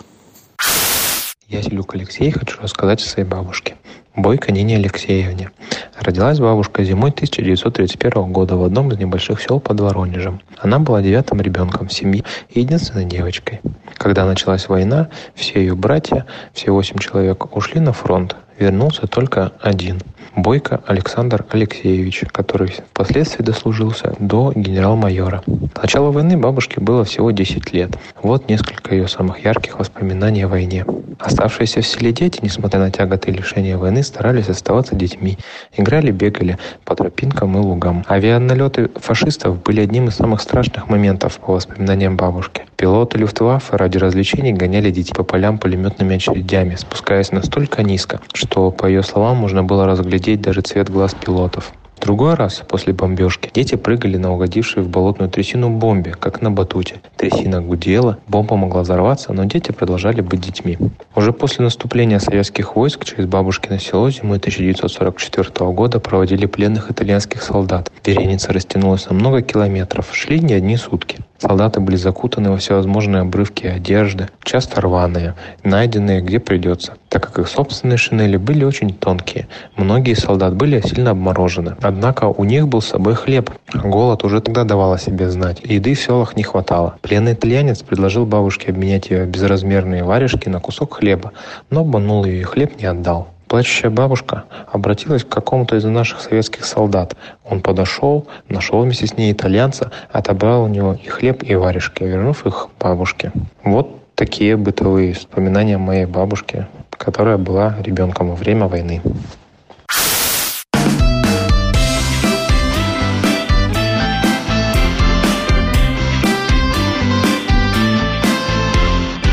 Я 1.48 1.62
Селюк 1.62 1.94
Алексей, 1.94 2.30
хочу 2.30 2.60
рассказать 2.60 3.00
о 3.00 3.08
своей 3.08 3.26
бабушке. 3.26 3.76
Бойко 4.14 4.52
Нине 4.52 4.76
Алексеевне. 4.76 5.50
Родилась 5.98 6.38
бабушка 6.38 6.84
зимой 6.84 7.08
1931 7.08 8.30
года 8.30 8.56
в 8.56 8.64
одном 8.64 8.92
из 8.92 8.98
небольших 8.98 9.40
сел 9.40 9.58
под 9.58 9.80
Воронежем. 9.80 10.42
Она 10.58 10.78
была 10.78 11.00
девятым 11.00 11.40
ребенком 11.40 11.88
в 11.88 11.92
семье 11.94 12.22
и 12.50 12.60
единственной 12.60 13.06
девочкой. 13.06 13.62
Когда 13.94 14.26
началась 14.26 14.68
война, 14.68 15.08
все 15.34 15.60
ее 15.60 15.74
братья, 15.74 16.26
все 16.52 16.70
восемь 16.70 16.98
человек, 16.98 17.56
ушли 17.56 17.80
на 17.80 17.94
фронт. 17.94 18.36
Вернулся 18.58 19.06
только 19.06 19.52
один– 19.62 20.02
Бойко 20.36 20.80
Александр 20.86 21.44
Алексеевич, 21.50 22.24
который 22.32 22.68
впоследствии 22.68 23.42
дослужился 23.42 24.14
до 24.18 24.52
генерал-майора. 24.54 25.42
К 25.74 25.82
началу 25.82 26.12
войны 26.12 26.36
бабушке 26.36 26.80
было 26.80 27.04
всего 27.04 27.30
10 27.30 27.72
лет. 27.72 27.98
Вот 28.22 28.48
несколько 28.48 28.94
ее 28.94 29.08
самых 29.08 29.44
ярких 29.44 29.78
воспоминаний 29.78 30.42
о 30.42 30.48
войне. 30.48 30.84
Оставшиеся 31.18 31.80
в 31.80 31.86
селе 31.86 32.12
дети, 32.12 32.38
несмотря 32.42 32.78
на 32.80 32.90
тяготы 32.90 33.30
и 33.30 33.34
лишения 33.34 33.76
войны, 33.76 34.02
старались 34.02 34.48
оставаться 34.48 34.94
детьми. 34.94 35.38
Играли, 35.76 36.12
бегали 36.12 36.58
по 36.84 36.94
тропинкам 36.94 37.56
и 37.56 37.60
лугам. 37.60 38.04
Авианалеты 38.08 38.90
фашистов 38.94 39.60
были 39.62 39.80
одним 39.80 40.08
из 40.08 40.14
самых 40.14 40.40
страшных 40.40 40.88
моментов 40.88 41.38
по 41.38 41.54
воспоминаниям 41.54 42.16
бабушки. 42.16 42.62
Пилоты 42.76 43.18
Люфтваффе 43.18 43.76
ради 43.76 43.98
развлечений 43.98 44.52
гоняли 44.52 44.92
детей 44.92 45.12
по 45.12 45.24
полям 45.24 45.58
пулеметными 45.58 46.14
очередями, 46.14 46.76
спускаясь 46.76 47.32
настолько 47.32 47.82
низко, 47.82 48.20
что, 48.32 48.70
по 48.70 48.86
ее 48.86 49.02
словам, 49.02 49.38
можно 49.38 49.64
было 49.64 49.84
разглядеть 50.08 50.40
даже 50.40 50.62
цвет 50.62 50.88
глаз 50.88 51.14
пилотов. 51.14 51.72
В 51.96 52.00
другой 52.00 52.34
раз, 52.34 52.62
после 52.66 52.92
бомбежки, 52.92 53.50
дети 53.52 53.74
прыгали 53.74 54.16
на 54.16 54.32
угодившей 54.32 54.82
в 54.82 54.88
болотную 54.88 55.28
трясину 55.28 55.68
бомбе, 55.68 56.12
как 56.12 56.40
на 56.40 56.50
батуте. 56.50 57.00
Трясина 57.16 57.60
гудела, 57.60 58.18
бомба 58.28 58.56
могла 58.56 58.82
взорваться, 58.82 59.32
но 59.32 59.44
дети 59.44 59.72
продолжали 59.72 60.20
быть 60.22 60.40
детьми. 60.40 60.78
Уже 61.14 61.32
после 61.32 61.64
наступления 61.64 62.20
советских 62.20 62.76
войск 62.76 63.04
через 63.04 63.26
бабушкино 63.26 63.78
село 63.80 64.10
зимой 64.10 64.38
1944 64.38 65.70
года 65.72 65.98
проводили 66.00 66.46
пленных 66.46 66.90
итальянских 66.90 67.42
солдат. 67.42 67.90
Вереница 68.06 68.52
растянулась 68.52 69.10
на 69.10 69.14
много 69.14 69.42
километров, 69.42 70.08
шли 70.12 70.38
не 70.38 70.54
одни 70.54 70.76
сутки. 70.76 71.18
Солдаты 71.38 71.78
были 71.78 71.94
закутаны 71.94 72.50
во 72.50 72.56
всевозможные 72.56 73.22
обрывки 73.22 73.66
одежды, 73.66 74.28
часто 74.42 74.80
рваные, 74.80 75.34
найденные 75.62 76.20
где 76.20 76.40
придется, 76.40 76.94
так 77.08 77.26
как 77.26 77.38
их 77.38 77.48
собственные 77.48 77.96
шинели 77.96 78.36
были 78.36 78.64
очень 78.64 78.92
тонкие. 78.92 79.46
Многие 79.76 80.14
солдат 80.14 80.56
были 80.56 80.80
сильно 80.80 81.12
обморожены. 81.12 81.76
Однако 81.80 82.24
у 82.24 82.42
них 82.42 82.66
был 82.66 82.82
с 82.82 82.88
собой 82.88 83.14
хлеб. 83.14 83.52
Голод 83.72 84.24
уже 84.24 84.40
тогда 84.40 84.64
давал 84.64 84.94
о 84.94 84.98
себе 84.98 85.30
знать. 85.30 85.60
Еды 85.62 85.94
в 85.94 86.00
селах 86.00 86.36
не 86.36 86.42
хватало. 86.42 86.96
Пленный 87.02 87.34
итальянец 87.34 87.82
предложил 87.82 88.26
бабушке 88.26 88.70
обменять 88.70 89.10
ее 89.10 89.24
безразмерные 89.24 90.02
варежки 90.02 90.48
на 90.48 90.58
кусок 90.58 90.94
хлеба, 90.94 91.32
но 91.70 91.80
обманул 91.80 92.24
ее 92.24 92.40
и 92.40 92.44
хлеб 92.44 92.80
не 92.80 92.86
отдал. 92.86 93.28
Плачущая 93.48 93.88
бабушка 93.88 94.44
обратилась 94.70 95.24
к 95.24 95.28
какому-то 95.30 95.76
из 95.76 95.84
наших 95.84 96.20
советских 96.20 96.66
солдат. 96.66 97.16
Он 97.44 97.62
подошел, 97.62 98.26
нашел 98.50 98.82
вместе 98.82 99.06
с 99.06 99.16
ней 99.16 99.32
итальянца, 99.32 99.90
отобрал 100.12 100.64
у 100.64 100.68
него 100.68 100.92
и 101.02 101.08
хлеб, 101.08 101.42
и 101.42 101.54
варежки, 101.54 102.02
вернув 102.02 102.44
их 102.46 102.68
бабушке. 102.78 103.32
Вот 103.64 104.14
такие 104.14 104.58
бытовые 104.58 105.14
воспоминания 105.14 105.78
моей 105.78 106.04
бабушки, 106.04 106.66
которая 106.90 107.38
была 107.38 107.74
ребенком 107.82 108.28
во 108.28 108.34
время 108.34 108.66
войны. 108.66 109.00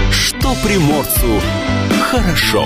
Что 0.09 0.53
приморцу 0.63 1.41
хорошо. 2.01 2.66